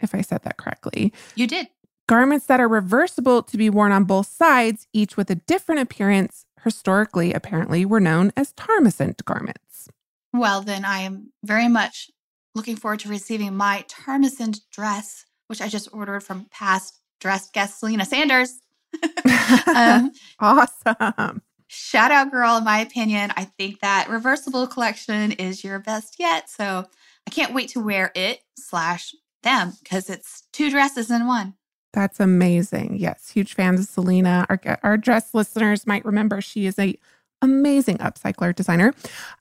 if 0.00 0.14
I 0.14 0.20
said 0.20 0.42
that 0.42 0.58
correctly. 0.58 1.12
You 1.34 1.46
did. 1.46 1.68
Garments 2.06 2.44
that 2.46 2.60
are 2.60 2.68
reversible 2.68 3.42
to 3.44 3.56
be 3.56 3.70
worn 3.70 3.92
on 3.92 4.04
both 4.04 4.26
sides, 4.26 4.86
each 4.92 5.16
with 5.16 5.30
a 5.30 5.36
different 5.36 5.80
appearance, 5.80 6.44
historically, 6.62 7.32
apparently, 7.32 7.86
were 7.86 8.00
known 8.00 8.30
as 8.36 8.52
tarmosend 8.52 9.24
garments. 9.24 9.88
Well, 10.34 10.60
then 10.60 10.84
I 10.84 10.98
am 10.98 11.32
very 11.42 11.68
much 11.68 12.10
looking 12.54 12.76
forward 12.76 13.00
to 13.00 13.08
receiving 13.08 13.56
my 13.56 13.86
tarmosend 13.88 14.60
dress, 14.70 15.24
which 15.46 15.62
I 15.62 15.68
just 15.68 15.88
ordered 15.94 16.22
from 16.22 16.46
past 16.50 17.00
dress 17.24 17.48
guest 17.50 17.80
Selena 17.80 18.04
Sanders. 18.04 18.60
um, 19.74 20.12
awesome. 20.38 21.40
Shout 21.68 22.10
out, 22.10 22.30
girl. 22.30 22.58
In 22.58 22.64
my 22.64 22.80
opinion, 22.80 23.32
I 23.34 23.44
think 23.44 23.80
that 23.80 24.10
reversible 24.10 24.66
collection 24.66 25.32
is 25.32 25.64
your 25.64 25.78
best 25.78 26.16
yet. 26.18 26.50
So 26.50 26.86
I 27.26 27.30
can't 27.30 27.54
wait 27.54 27.70
to 27.70 27.82
wear 27.82 28.12
it 28.14 28.40
slash 28.58 29.14
them 29.42 29.72
because 29.82 30.10
it's 30.10 30.42
two 30.52 30.68
dresses 30.68 31.10
in 31.10 31.26
one. 31.26 31.54
That's 31.94 32.20
amazing. 32.20 32.98
Yes, 32.98 33.30
huge 33.30 33.54
fans 33.54 33.80
of 33.80 33.86
Selena. 33.86 34.44
Our, 34.50 34.60
our 34.82 34.98
dress 34.98 35.32
listeners 35.32 35.86
might 35.86 36.04
remember 36.04 36.42
she 36.42 36.66
is 36.66 36.78
a 36.78 36.98
amazing 37.40 37.96
upcycler 37.98 38.54
designer. 38.54 38.92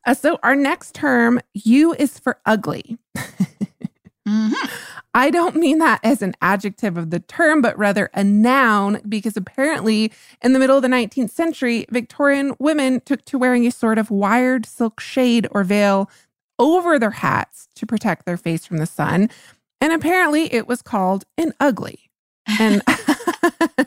Uh, 0.05 0.13
so 0.13 0.39
our 0.41 0.55
next 0.55 0.95
term, 0.95 1.41
U 1.53 1.93
is 1.99 2.17
for 2.17 2.39
ugly. 2.45 2.97
mm-hmm. 3.17 4.53
I 5.13 5.29
don't 5.29 5.55
mean 5.55 5.77
that 5.77 5.99
as 6.03 6.21
an 6.21 6.33
adjective 6.41 6.97
of 6.97 7.11
the 7.11 7.19
term, 7.19 7.61
but 7.61 7.77
rather 7.77 8.09
a 8.13 8.23
noun, 8.23 8.99
because 9.07 9.37
apparently 9.37 10.11
in 10.41 10.53
the 10.53 10.59
middle 10.59 10.75
of 10.75 10.81
the 10.81 10.87
19th 10.87 11.29
century, 11.29 11.85
Victorian 11.91 12.55
women 12.59 12.99
took 13.01 13.23
to 13.25 13.37
wearing 13.37 13.67
a 13.67 13.71
sort 13.71 13.99
of 13.99 14.09
wired 14.09 14.65
silk 14.65 14.99
shade 14.99 15.47
or 15.51 15.63
veil 15.63 16.09
over 16.57 16.97
their 16.97 17.11
hats 17.11 17.67
to 17.75 17.85
protect 17.85 18.25
their 18.25 18.37
face 18.37 18.65
from 18.65 18.77
the 18.77 18.85
sun. 18.85 19.29
And 19.79 19.93
apparently 19.93 20.51
it 20.53 20.67
was 20.67 20.81
called 20.81 21.25
an 21.37 21.53
ugly. 21.59 22.09
And 22.59 22.81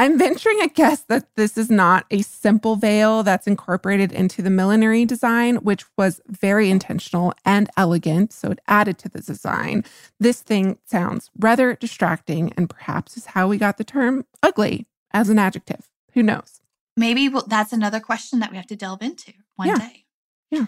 I'm 0.00 0.18
venturing 0.18 0.62
a 0.62 0.68
guess 0.68 1.02
that 1.08 1.28
this 1.36 1.58
is 1.58 1.68
not 1.68 2.06
a 2.10 2.22
simple 2.22 2.76
veil 2.76 3.22
that's 3.22 3.46
incorporated 3.46 4.12
into 4.12 4.40
the 4.40 4.48
millinery 4.48 5.04
design, 5.04 5.56
which 5.56 5.84
was 5.98 6.22
very 6.26 6.70
intentional 6.70 7.34
and 7.44 7.68
elegant. 7.76 8.32
So 8.32 8.50
it 8.50 8.60
added 8.66 8.96
to 9.00 9.10
the 9.10 9.20
design. 9.20 9.84
This 10.18 10.40
thing 10.40 10.78
sounds 10.86 11.30
rather 11.38 11.74
distracting 11.74 12.50
and 12.56 12.70
perhaps 12.70 13.18
is 13.18 13.26
how 13.26 13.46
we 13.46 13.58
got 13.58 13.76
the 13.76 13.84
term 13.84 14.24
ugly 14.42 14.86
as 15.12 15.28
an 15.28 15.38
adjective. 15.38 15.90
Who 16.14 16.22
knows? 16.22 16.62
Maybe 16.96 17.28
we'll, 17.28 17.44
that's 17.46 17.74
another 17.74 18.00
question 18.00 18.38
that 18.38 18.50
we 18.50 18.56
have 18.56 18.68
to 18.68 18.76
delve 18.76 19.02
into 19.02 19.34
one 19.56 19.68
yeah. 19.68 19.78
day. 19.80 20.04
Yeah. 20.50 20.64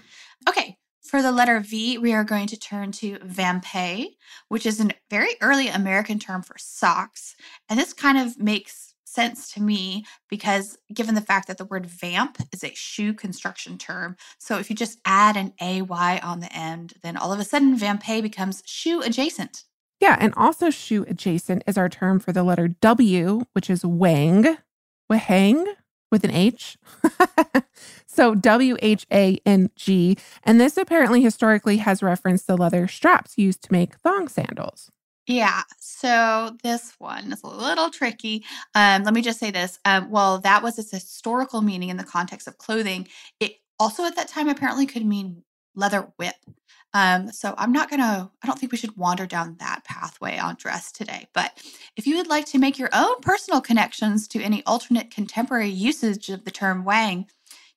Okay. 0.47 0.77
For 1.03 1.23
the 1.23 1.33
letter 1.33 1.59
V, 1.61 1.97
we 1.97 2.13
are 2.13 2.23
going 2.23 2.49
to 2.49 2.59
turn 2.59 2.93
to 2.93 3.17
vampay, 3.21 4.09
which 4.49 4.67
is 4.67 4.79
a 4.79 4.91
very 5.09 5.37
early 5.41 5.69
American 5.69 6.19
term 6.19 6.43
for 6.43 6.57
socks. 6.59 7.35
And 7.71 7.81
this 7.81 7.95
kind 7.95 8.19
of 8.19 8.39
makes 8.39 8.92
sense 9.13 9.53
to 9.53 9.63
me 9.63 10.05
because 10.29 10.79
given 10.93 11.15
the 11.15 11.21
fact 11.21 11.49
that 11.49 11.59
the 11.59 11.65
word 11.65 11.87
vamp 11.87 12.39
is 12.53 12.65
a 12.65 12.75
shoe 12.75 13.13
construction 13.13 13.79
term. 13.79 14.17
So 14.39 14.59
if 14.59 14.71
you 14.71 14.77
just 14.77 14.99
add 15.05 15.37
an 15.37 15.53
AY 15.61 16.21
on 16.23 16.41
the 16.41 16.55
end, 16.57 16.95
then 17.03 17.17
all 17.17 17.33
of 17.33 17.41
a 17.41 17.45
sudden 17.45 17.79
vampay 17.79 18.23
becomes 18.23 18.63
shoe 18.67 19.03
adjacent. 19.03 19.65
Yeah, 20.01 20.17
and 20.19 20.35
also 20.37 20.71
shoe 20.71 21.05
adjacent 21.09 21.63
is 21.67 21.79
our 21.79 21.89
term 21.89 22.19
for 22.19 22.33
the 22.33 22.43
letter 22.43 22.69
W, 22.69 23.43
which 23.53 23.71
is 23.71 23.85
wang, 23.85 24.59
whang 25.09 25.65
with 26.11 26.25
an 26.25 26.33
H. 26.33 26.77
so 28.07 28.35
W 28.35 28.77
H 28.83 29.07
A 29.13 29.41
N 29.47 29.71
G. 29.77 30.17
And 30.43 30.61
this 30.61 30.77
apparently 30.77 31.23
historically 31.23 31.77
has 31.79 32.03
referenced 32.03 32.47
the 32.47 32.57
leather 32.57 32.89
straps 32.89 33.39
used 33.39 33.63
to 33.63 33.73
make 33.73 33.95
thong 33.97 34.27
sandals. 34.27 34.91
Yeah. 35.27 35.63
So 35.79 36.57
this 36.63 36.95
one 36.99 37.33
is 37.33 37.43
a 37.43 37.49
little 37.49 37.91
tricky. 37.91 38.45
Um, 38.75 39.05
let 39.05 39.15
me 39.15 39.23
just 39.23 39.39
say 39.39 39.51
this. 39.51 39.79
Um, 39.85 40.11
well, 40.11 40.39
that 40.41 40.63
was 40.63 40.79
its 40.79 40.91
historical 40.91 41.63
meaning 41.63 41.91
in 41.91 41.97
the 41.97 42.05
context 42.05 42.49
of 42.49 42.59
clothing. 42.59 43.07
It 43.39 43.57
also 43.79 44.05
at 44.05 44.17
that 44.17 44.29
time 44.29 44.49
apparently 44.49 44.87
could 44.87 45.07
mean 45.07 45.45
leather 45.75 46.13
whip. 46.17 46.35
Um, 46.95 47.33
so 47.33 47.55
I'm 47.57 47.73
not 47.73 47.89
gonna, 47.89 48.31
I 48.43 48.47
don't 48.47 48.59
think 48.59 48.73
we 48.73 48.79
should 48.79 48.97
wander 48.97 49.27
down 49.27 49.57
that 49.61 49.83
pathway 49.85 50.37
on 50.39 50.57
dress 50.57 50.93
today. 50.93 51.27
But 51.33 51.53
if 51.97 52.07
you 52.07 52.17
would 52.17 52.27
like 52.27 52.45
to 52.47 52.59
make 52.59 52.79
your 52.79 52.91
own 52.93 53.21
personal 53.23 53.61
connections 53.63 54.29
to 54.29 54.43
any 54.43 54.63
alternate 54.67 55.11
contemporary 55.11 55.71
usage 55.71 56.29
of 56.29 56.45
the 56.45 56.51
term 56.51 56.85
wang, 56.85 57.27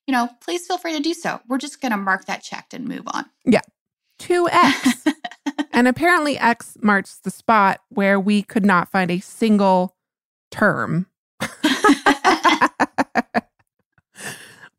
you 0.06 0.12
know, 0.12 0.28
please 0.42 0.66
feel 0.66 0.78
free 0.78 0.96
to 0.96 1.02
do 1.02 1.14
so. 1.14 1.40
We're 1.48 1.58
just 1.58 1.80
gonna 1.80 1.96
mark 1.96 2.26
that 2.26 2.42
checked 2.42 2.74
and 2.74 2.86
move 2.86 3.04
on. 3.06 3.24
Yeah. 3.44 3.62
2X. 4.18 5.12
And 5.76 5.86
apparently, 5.86 6.38
X 6.38 6.78
marks 6.80 7.18
the 7.18 7.30
spot 7.30 7.80
where 7.90 8.18
we 8.18 8.42
could 8.42 8.64
not 8.64 8.90
find 8.90 9.10
a 9.10 9.20
single 9.20 9.94
term. 10.50 11.06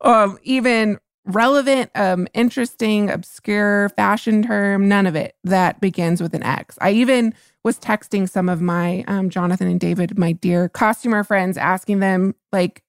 um, 0.00 0.38
even 0.42 0.98
relevant, 1.24 1.92
um, 1.94 2.26
interesting, 2.34 3.10
obscure 3.10 3.90
fashion 3.90 4.42
term, 4.42 4.88
none 4.88 5.06
of 5.06 5.14
it 5.14 5.36
that 5.44 5.80
begins 5.80 6.20
with 6.20 6.34
an 6.34 6.42
X. 6.42 6.76
I 6.80 6.90
even 6.90 7.32
was 7.62 7.78
texting 7.78 8.28
some 8.28 8.48
of 8.48 8.60
my 8.60 9.04
um, 9.06 9.30
Jonathan 9.30 9.68
and 9.68 9.78
David, 9.78 10.18
my 10.18 10.32
dear 10.32 10.68
costumer 10.68 11.22
friends, 11.22 11.56
asking 11.56 12.00
them, 12.00 12.34
like, 12.50 12.82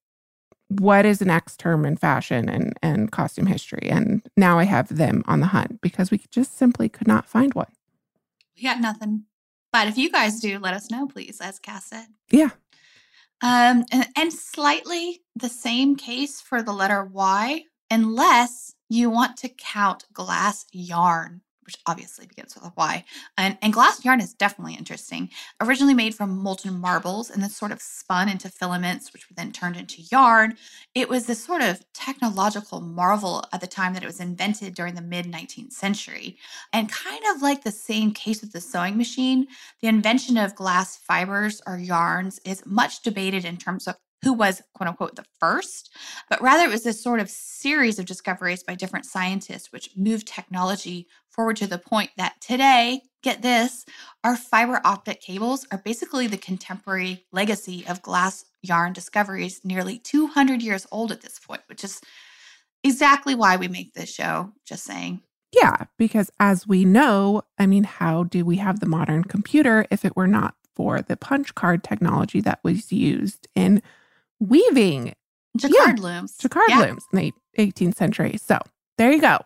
what 0.69 1.05
is 1.05 1.21
an 1.21 1.29
X 1.29 1.55
term 1.55 1.85
in 1.85 1.95
fashion 1.95 2.49
and, 2.49 2.73
and 2.81 3.11
costume 3.11 3.45
history? 3.45 3.87
And 3.87 4.27
now 4.35 4.57
I 4.57 4.63
have 4.63 4.87
them 4.95 5.23
on 5.27 5.41
the 5.41 5.47
hunt 5.47 5.79
because 5.81 6.09
we 6.09 6.19
just 6.31 6.57
simply 6.57 6.89
could 6.89 7.07
not 7.07 7.27
find 7.27 7.53
one. 7.53 7.71
We 8.59 8.67
got 8.67 8.81
nothing. 8.81 9.23
But 9.71 9.87
if 9.87 9.97
you 9.97 10.11
guys 10.11 10.39
do, 10.39 10.59
let 10.59 10.73
us 10.73 10.91
know, 10.91 11.07
please, 11.07 11.39
as 11.41 11.59
Cass 11.59 11.85
said. 11.85 12.07
Yeah. 12.31 12.49
Um, 13.41 13.85
and, 13.91 14.07
and 14.17 14.33
slightly 14.33 15.21
the 15.35 15.49
same 15.49 15.95
case 15.95 16.41
for 16.41 16.61
the 16.61 16.73
letter 16.73 17.05
Y, 17.05 17.63
unless 17.89 18.75
you 18.89 19.09
want 19.09 19.37
to 19.37 19.49
count 19.49 20.05
glass 20.11 20.65
yarn 20.73 21.41
which 21.69 21.79
obviously 21.85 22.25
begins 22.25 22.55
with 22.55 22.63
a 22.63 22.73
Y. 22.75 23.03
And, 23.37 23.55
and 23.61 23.71
glass 23.71 24.03
yarn 24.03 24.21
is 24.21 24.33
definitely 24.33 24.73
interesting. 24.73 25.29
Originally 25.61 25.93
made 25.93 26.15
from 26.15 26.35
molten 26.35 26.79
marbles 26.79 27.29
and 27.29 27.43
then 27.43 27.49
sort 27.51 27.71
of 27.71 27.79
spun 27.79 28.27
into 28.27 28.49
filaments, 28.49 29.13
which 29.13 29.29
were 29.29 29.35
then 29.35 29.51
turned 29.51 29.77
into 29.77 30.01
yarn. 30.11 30.57
It 30.95 31.09
was 31.09 31.27
this 31.27 31.43
sort 31.43 31.61
of 31.61 31.85
technological 31.93 32.81
marvel 32.81 33.45
at 33.53 33.61
the 33.61 33.67
time 33.67 33.93
that 33.93 34.01
it 34.01 34.07
was 34.07 34.19
invented 34.19 34.73
during 34.73 34.95
the 34.95 35.01
mid 35.03 35.25
19th 35.25 35.73
century. 35.73 36.37
And 36.73 36.91
kind 36.91 37.21
of 37.35 37.43
like 37.43 37.63
the 37.63 37.71
same 37.71 38.11
case 38.11 38.41
with 38.41 38.51
the 38.51 38.61
sewing 38.61 38.97
machine, 38.97 39.45
the 39.79 39.89
invention 39.89 40.37
of 40.37 40.55
glass 40.55 40.97
fibers 40.97 41.61
or 41.67 41.77
yarns 41.77 42.39
is 42.45 42.65
much 42.65 43.03
debated 43.03 43.45
in 43.45 43.57
terms 43.57 43.87
of 43.87 43.95
who 44.23 44.33
was 44.33 44.61
quote 44.73 44.89
unquote 44.89 45.15
the 45.15 45.25
first, 45.39 45.89
but 46.29 46.41
rather 46.41 46.63
it 46.63 46.71
was 46.71 46.83
this 46.83 47.01
sort 47.01 47.19
of 47.19 47.29
series 47.29 47.99
of 47.99 48.05
discoveries 48.05 48.63
by 48.63 48.75
different 48.75 49.05
scientists 49.05 49.71
which 49.71 49.89
moved 49.95 50.27
technology 50.27 51.07
forward 51.29 51.55
to 51.57 51.67
the 51.67 51.77
point 51.77 52.09
that 52.17 52.35
today, 52.41 53.01
get 53.23 53.41
this, 53.41 53.85
our 54.23 54.35
fiber 54.35 54.81
optic 54.83 55.21
cables 55.21 55.65
are 55.71 55.81
basically 55.83 56.27
the 56.27 56.37
contemporary 56.37 57.25
legacy 57.31 57.85
of 57.87 58.01
glass 58.01 58.45
yarn 58.61 58.93
discoveries, 58.93 59.61
nearly 59.63 59.97
200 59.99 60.61
years 60.61 60.85
old 60.91 61.11
at 61.11 61.21
this 61.21 61.39
point, 61.39 61.61
which 61.67 61.83
is 61.83 62.01
exactly 62.83 63.35
why 63.35 63.55
we 63.55 63.67
make 63.67 63.93
this 63.93 64.13
show. 64.13 64.51
Just 64.65 64.83
saying. 64.83 65.21
Yeah, 65.51 65.85
because 65.97 66.29
as 66.39 66.67
we 66.67 66.85
know, 66.85 67.43
I 67.57 67.65
mean, 67.65 67.83
how 67.83 68.23
do 68.23 68.45
we 68.45 68.57
have 68.57 68.79
the 68.79 68.85
modern 68.85 69.23
computer 69.23 69.85
if 69.89 70.05
it 70.05 70.15
were 70.15 70.27
not 70.27 70.55
for 70.75 71.01
the 71.01 71.17
punch 71.17 71.55
card 71.55 71.83
technology 71.83 72.39
that 72.41 72.59
was 72.63 72.91
used 72.91 73.47
in 73.55 73.81
weaving. 74.39 75.13
Jacquard 75.57 75.97
yeah, 75.97 76.03
looms. 76.03 76.37
Jacquard 76.37 76.69
yeah. 76.69 76.79
looms 76.79 77.03
in 77.11 77.19
the 77.19 77.33
18th 77.57 77.95
century. 77.95 78.37
So 78.37 78.59
there 78.97 79.11
you 79.11 79.21
go. 79.21 79.39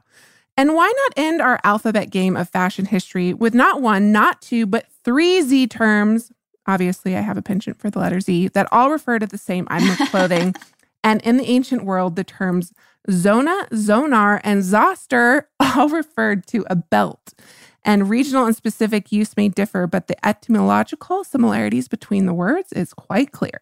And 0.56 0.76
why 0.76 0.94
not 0.96 1.14
end 1.18 1.42
our 1.42 1.60
alphabet 1.64 2.12
game 2.12 2.38
of 2.38 2.50
fashion 2.50 2.86
history 2.86 3.34
with 3.34 3.54
not 3.54 3.82
one, 3.82 4.12
not 4.12 4.42
two, 4.42 4.66
but 4.66 4.86
three 5.04 5.42
Z 5.42 5.68
terms? 5.68 6.32
Obviously, 6.68 7.16
I 7.16 7.22
have 7.22 7.38
a 7.38 7.42
penchant 7.42 7.80
for 7.80 7.90
the 7.90 8.00
letter 8.00 8.20
Z 8.20 8.50
that 8.50 8.68
all 8.72 8.92
refer 8.92 9.20
to 9.20 9.26
the 9.26 9.38
same 9.38 9.68
item 9.70 9.90
of 9.90 10.10
clothing. 10.10 10.56
and 11.04 11.22
in 11.24 11.38
the 11.38 11.50
ancient 11.50 11.84
world, 11.86 12.16
the 12.16 12.24
terms 12.24 12.72
zona, 13.10 13.68
zonar, 13.72 14.40
and 14.44 14.64
zoster 14.64 15.50
all 15.60 15.90
referred 15.90 16.46
to 16.48 16.66
a 16.70 16.76
belt. 16.76 17.34
And 17.84 18.10
regional 18.10 18.46
and 18.46 18.56
specific 18.56 19.12
use 19.12 19.36
may 19.36 19.50
differ, 19.50 19.88
but 19.88 20.08
the 20.08 20.26
etymological 20.26 21.24
similarities 21.24 21.90
between 21.90 22.26
the 22.26 22.34
words 22.34 22.72
is 22.72 22.94
quite 22.94 23.32
clear. 23.32 23.62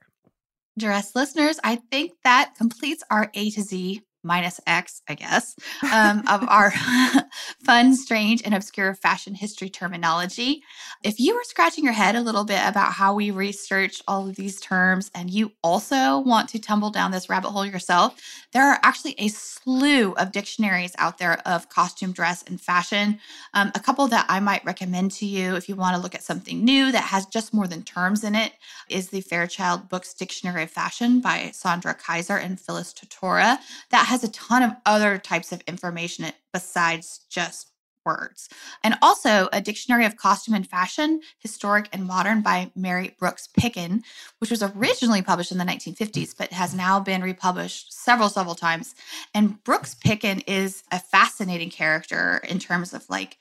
Dress 0.79 1.15
listeners, 1.15 1.59
I 1.63 1.75
think 1.75 2.13
that 2.23 2.53
completes 2.57 3.03
our 3.09 3.29
A 3.33 3.49
to 3.51 3.61
Z 3.61 4.01
minus 4.23 4.59
X, 4.67 5.01
I 5.07 5.15
guess, 5.15 5.55
um, 5.91 6.23
of 6.27 6.47
our 6.47 6.71
fun, 7.63 7.95
strange, 7.95 8.41
and 8.43 8.53
obscure 8.53 8.93
fashion 8.93 9.35
history 9.35 9.69
terminology. 9.69 10.63
If 11.03 11.19
you 11.19 11.35
were 11.35 11.43
scratching 11.43 11.83
your 11.83 11.93
head 11.93 12.15
a 12.15 12.21
little 12.21 12.43
bit 12.43 12.61
about 12.65 12.93
how 12.93 13.13
we 13.13 13.31
research 13.31 14.01
all 14.07 14.29
of 14.29 14.35
these 14.35 14.59
terms 14.59 15.09
and 15.15 15.29
you 15.29 15.51
also 15.63 16.19
want 16.19 16.49
to 16.49 16.59
tumble 16.59 16.91
down 16.91 17.11
this 17.11 17.29
rabbit 17.29 17.49
hole 17.49 17.65
yourself, 17.65 18.19
there 18.53 18.67
are 18.67 18.79
actually 18.83 19.15
a 19.17 19.27
slew 19.29 20.13
of 20.13 20.31
dictionaries 20.31 20.93
out 20.97 21.17
there 21.17 21.39
of 21.47 21.69
costume, 21.69 22.11
dress, 22.11 22.43
and 22.43 22.59
fashion. 22.59 23.19
Um, 23.53 23.71
a 23.75 23.79
couple 23.79 24.07
that 24.07 24.25
I 24.29 24.39
might 24.39 24.65
recommend 24.65 25.11
to 25.13 25.25
you 25.25 25.55
if 25.55 25.67
you 25.67 25.75
want 25.75 25.95
to 25.95 26.01
look 26.01 26.15
at 26.15 26.23
something 26.23 26.63
new 26.63 26.91
that 26.91 27.03
has 27.03 27.25
just 27.25 27.53
more 27.53 27.67
than 27.67 27.83
terms 27.83 28.23
in 28.23 28.35
it 28.35 28.53
is 28.89 29.09
the 29.09 29.21
Fairchild 29.21 29.89
Books 29.89 30.13
Dictionary 30.13 30.63
of 30.63 30.71
Fashion 30.71 31.21
by 31.21 31.51
Sandra 31.53 31.95
Keiser 31.95 32.43
and 32.43 32.59
Phyllis 32.59 32.93
Tortora. 32.93 33.57
That 33.89 34.05
has 34.11 34.23
a 34.25 34.31
ton 34.31 34.61
of 34.61 34.75
other 34.85 35.17
types 35.17 35.53
of 35.53 35.61
information 35.61 36.25
besides 36.51 37.21
just 37.29 37.71
words. 38.05 38.49
And 38.83 38.95
also 39.01 39.47
a 39.53 39.61
dictionary 39.61 40.05
of 40.05 40.17
costume 40.17 40.53
and 40.53 40.67
fashion, 40.67 41.21
historic 41.39 41.87
and 41.93 42.05
modern 42.05 42.41
by 42.41 42.71
Mary 42.75 43.15
Brooks 43.19 43.47
Picken, 43.57 44.01
which 44.39 44.49
was 44.49 44.63
originally 44.63 45.21
published 45.21 45.51
in 45.51 45.57
the 45.57 45.63
1950s, 45.63 46.35
but 46.37 46.51
has 46.51 46.73
now 46.73 46.99
been 46.99 47.21
republished 47.21 47.93
several, 47.93 48.27
several 48.27 48.55
times. 48.55 48.95
And 49.33 49.63
Brooks 49.63 49.95
Picken 49.95 50.43
is 50.45 50.83
a 50.91 50.99
fascinating 50.99 51.69
character 51.69 52.41
in 52.49 52.59
terms 52.59 52.93
of 52.93 53.09
like 53.09 53.37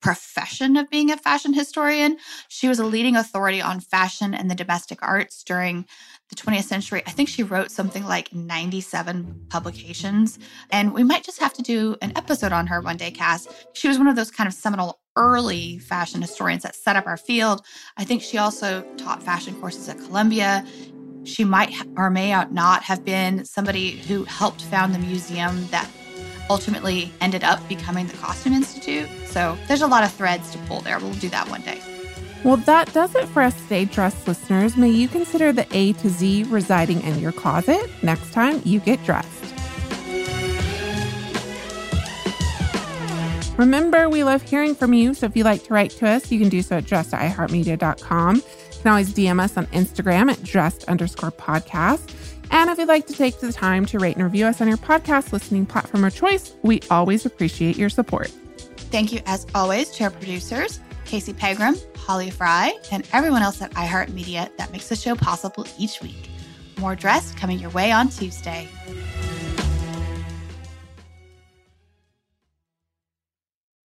profession 0.00 0.76
of 0.76 0.88
being 0.90 1.10
a 1.10 1.16
fashion 1.16 1.52
historian. 1.52 2.16
She 2.48 2.68
was 2.68 2.78
a 2.78 2.84
leading 2.84 3.16
authority 3.16 3.60
on 3.60 3.80
fashion 3.80 4.34
and 4.34 4.50
the 4.50 4.54
domestic 4.54 4.98
arts 5.02 5.42
during 5.42 5.86
the 6.30 6.36
20th 6.36 6.64
century. 6.64 7.02
I 7.06 7.10
think 7.10 7.28
she 7.28 7.42
wrote 7.42 7.70
something 7.70 8.04
like 8.04 8.32
97 8.32 9.46
publications. 9.48 10.38
And 10.70 10.94
we 10.94 11.04
might 11.04 11.24
just 11.24 11.40
have 11.40 11.52
to 11.54 11.62
do 11.62 11.96
an 12.00 12.12
episode 12.16 12.52
on 12.52 12.68
her 12.68 12.80
one 12.80 12.96
day, 12.96 13.10
Cass. 13.10 13.48
She 13.72 13.88
was 13.88 13.98
one 13.98 14.06
of 14.06 14.16
those 14.16 14.30
kind 14.30 14.46
of 14.46 14.54
seminal 14.54 15.00
early 15.16 15.78
fashion 15.78 16.22
historians 16.22 16.62
that 16.62 16.76
set 16.76 16.96
up 16.96 17.06
our 17.06 17.16
field. 17.16 17.62
I 17.96 18.04
think 18.04 18.22
she 18.22 18.38
also 18.38 18.82
taught 18.96 19.22
fashion 19.22 19.54
courses 19.60 19.88
at 19.88 19.98
Columbia. 19.98 20.64
She 21.24 21.44
might 21.44 21.74
or 21.96 22.10
may 22.10 22.30
not 22.50 22.84
have 22.84 23.04
been 23.04 23.44
somebody 23.44 23.90
who 23.90 24.24
helped 24.24 24.62
found 24.62 24.94
the 24.94 24.98
museum 24.98 25.66
that 25.68 25.90
ultimately 26.50 27.12
ended 27.20 27.44
up 27.44 27.66
becoming 27.68 28.08
the 28.08 28.16
Costume 28.16 28.52
Institute. 28.52 29.08
So 29.26 29.56
there's 29.68 29.82
a 29.82 29.86
lot 29.86 30.04
of 30.04 30.12
threads 30.12 30.50
to 30.50 30.58
pull 30.66 30.80
there. 30.80 30.98
We'll 30.98 31.14
do 31.14 31.30
that 31.30 31.48
one 31.48 31.62
day. 31.62 31.80
Well, 32.44 32.56
that 32.58 32.92
does 32.92 33.14
it 33.14 33.28
for 33.28 33.42
us 33.42 33.54
today, 33.62 33.84
dressed 33.84 34.26
listeners. 34.26 34.76
May 34.76 34.90
you 34.90 35.08
consider 35.08 35.52
the 35.52 35.66
A 35.72 35.92
to 35.94 36.08
Z 36.08 36.44
residing 36.44 37.02
in 37.02 37.18
your 37.20 37.32
closet 37.32 37.88
next 38.02 38.32
time 38.32 38.60
you 38.64 38.80
get 38.80 39.02
dressed. 39.04 39.40
Remember, 43.56 44.08
we 44.08 44.24
love 44.24 44.40
hearing 44.40 44.74
from 44.74 44.94
you. 44.94 45.12
So 45.12 45.26
if 45.26 45.36
you'd 45.36 45.44
like 45.44 45.64
to 45.64 45.74
write 45.74 45.90
to 45.92 46.08
us, 46.08 46.32
you 46.32 46.40
can 46.40 46.48
do 46.48 46.62
so 46.62 46.78
at 46.78 46.84
iheartmedia.com. 46.84 48.36
You 48.36 48.42
can 48.82 48.90
always 48.90 49.12
DM 49.12 49.38
us 49.38 49.58
on 49.58 49.66
Instagram 49.66 50.32
at 50.32 50.42
dressed 50.42 50.84
underscore 50.84 51.30
podcast. 51.30 52.29
And 52.50 52.68
if 52.68 52.78
you'd 52.78 52.88
like 52.88 53.06
to 53.06 53.12
take 53.12 53.40
the 53.40 53.52
time 53.52 53.86
to 53.86 53.98
rate 53.98 54.16
and 54.16 54.24
review 54.24 54.46
us 54.46 54.60
on 54.60 54.68
your 54.68 54.76
podcast 54.76 55.32
listening 55.32 55.66
platform 55.66 56.04
of 56.04 56.14
choice, 56.14 56.54
we 56.62 56.80
always 56.90 57.24
appreciate 57.24 57.76
your 57.76 57.88
support. 57.88 58.28
Thank 58.90 59.12
you, 59.12 59.20
as 59.26 59.46
always, 59.54 59.90
to 59.92 60.04
our 60.04 60.10
producers, 60.10 60.80
Casey 61.04 61.32
Pegram, 61.32 61.76
Holly 61.96 62.30
Fry, 62.30 62.76
and 62.90 63.08
everyone 63.12 63.42
else 63.42 63.62
at 63.62 63.70
iHeartMedia 63.72 64.56
that 64.56 64.72
makes 64.72 64.88
the 64.88 64.96
show 64.96 65.14
possible 65.14 65.66
each 65.78 66.00
week. 66.02 66.28
More 66.78 66.96
Dressed 66.96 67.36
coming 67.36 67.58
your 67.58 67.70
way 67.70 67.92
on 67.92 68.08
Tuesday. 68.08 68.68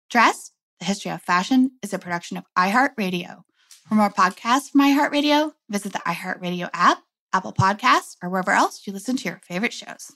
Dressed, 0.09 0.53
the 0.79 0.85
history 0.85 1.11
of 1.11 1.21
fashion, 1.21 1.71
is 1.83 1.93
a 1.93 1.99
production 1.99 2.37
of 2.37 2.45
iHeartRadio. 2.57 3.43
For 3.89 3.95
more 3.95 4.09
podcasts 4.09 4.71
from 4.71 4.81
iHeartRadio, 4.81 5.53
visit 5.69 5.91
the 5.93 5.99
iHeartRadio 5.99 6.69
app, 6.73 6.99
Apple 7.35 7.51
Podcasts, 7.51 8.15
or 8.23 8.29
wherever 8.29 8.51
else 8.51 8.87
you 8.87 8.93
listen 8.93 9.17
to 9.17 9.25
your 9.25 9.41
favorite 9.43 9.73
shows. 9.73 10.15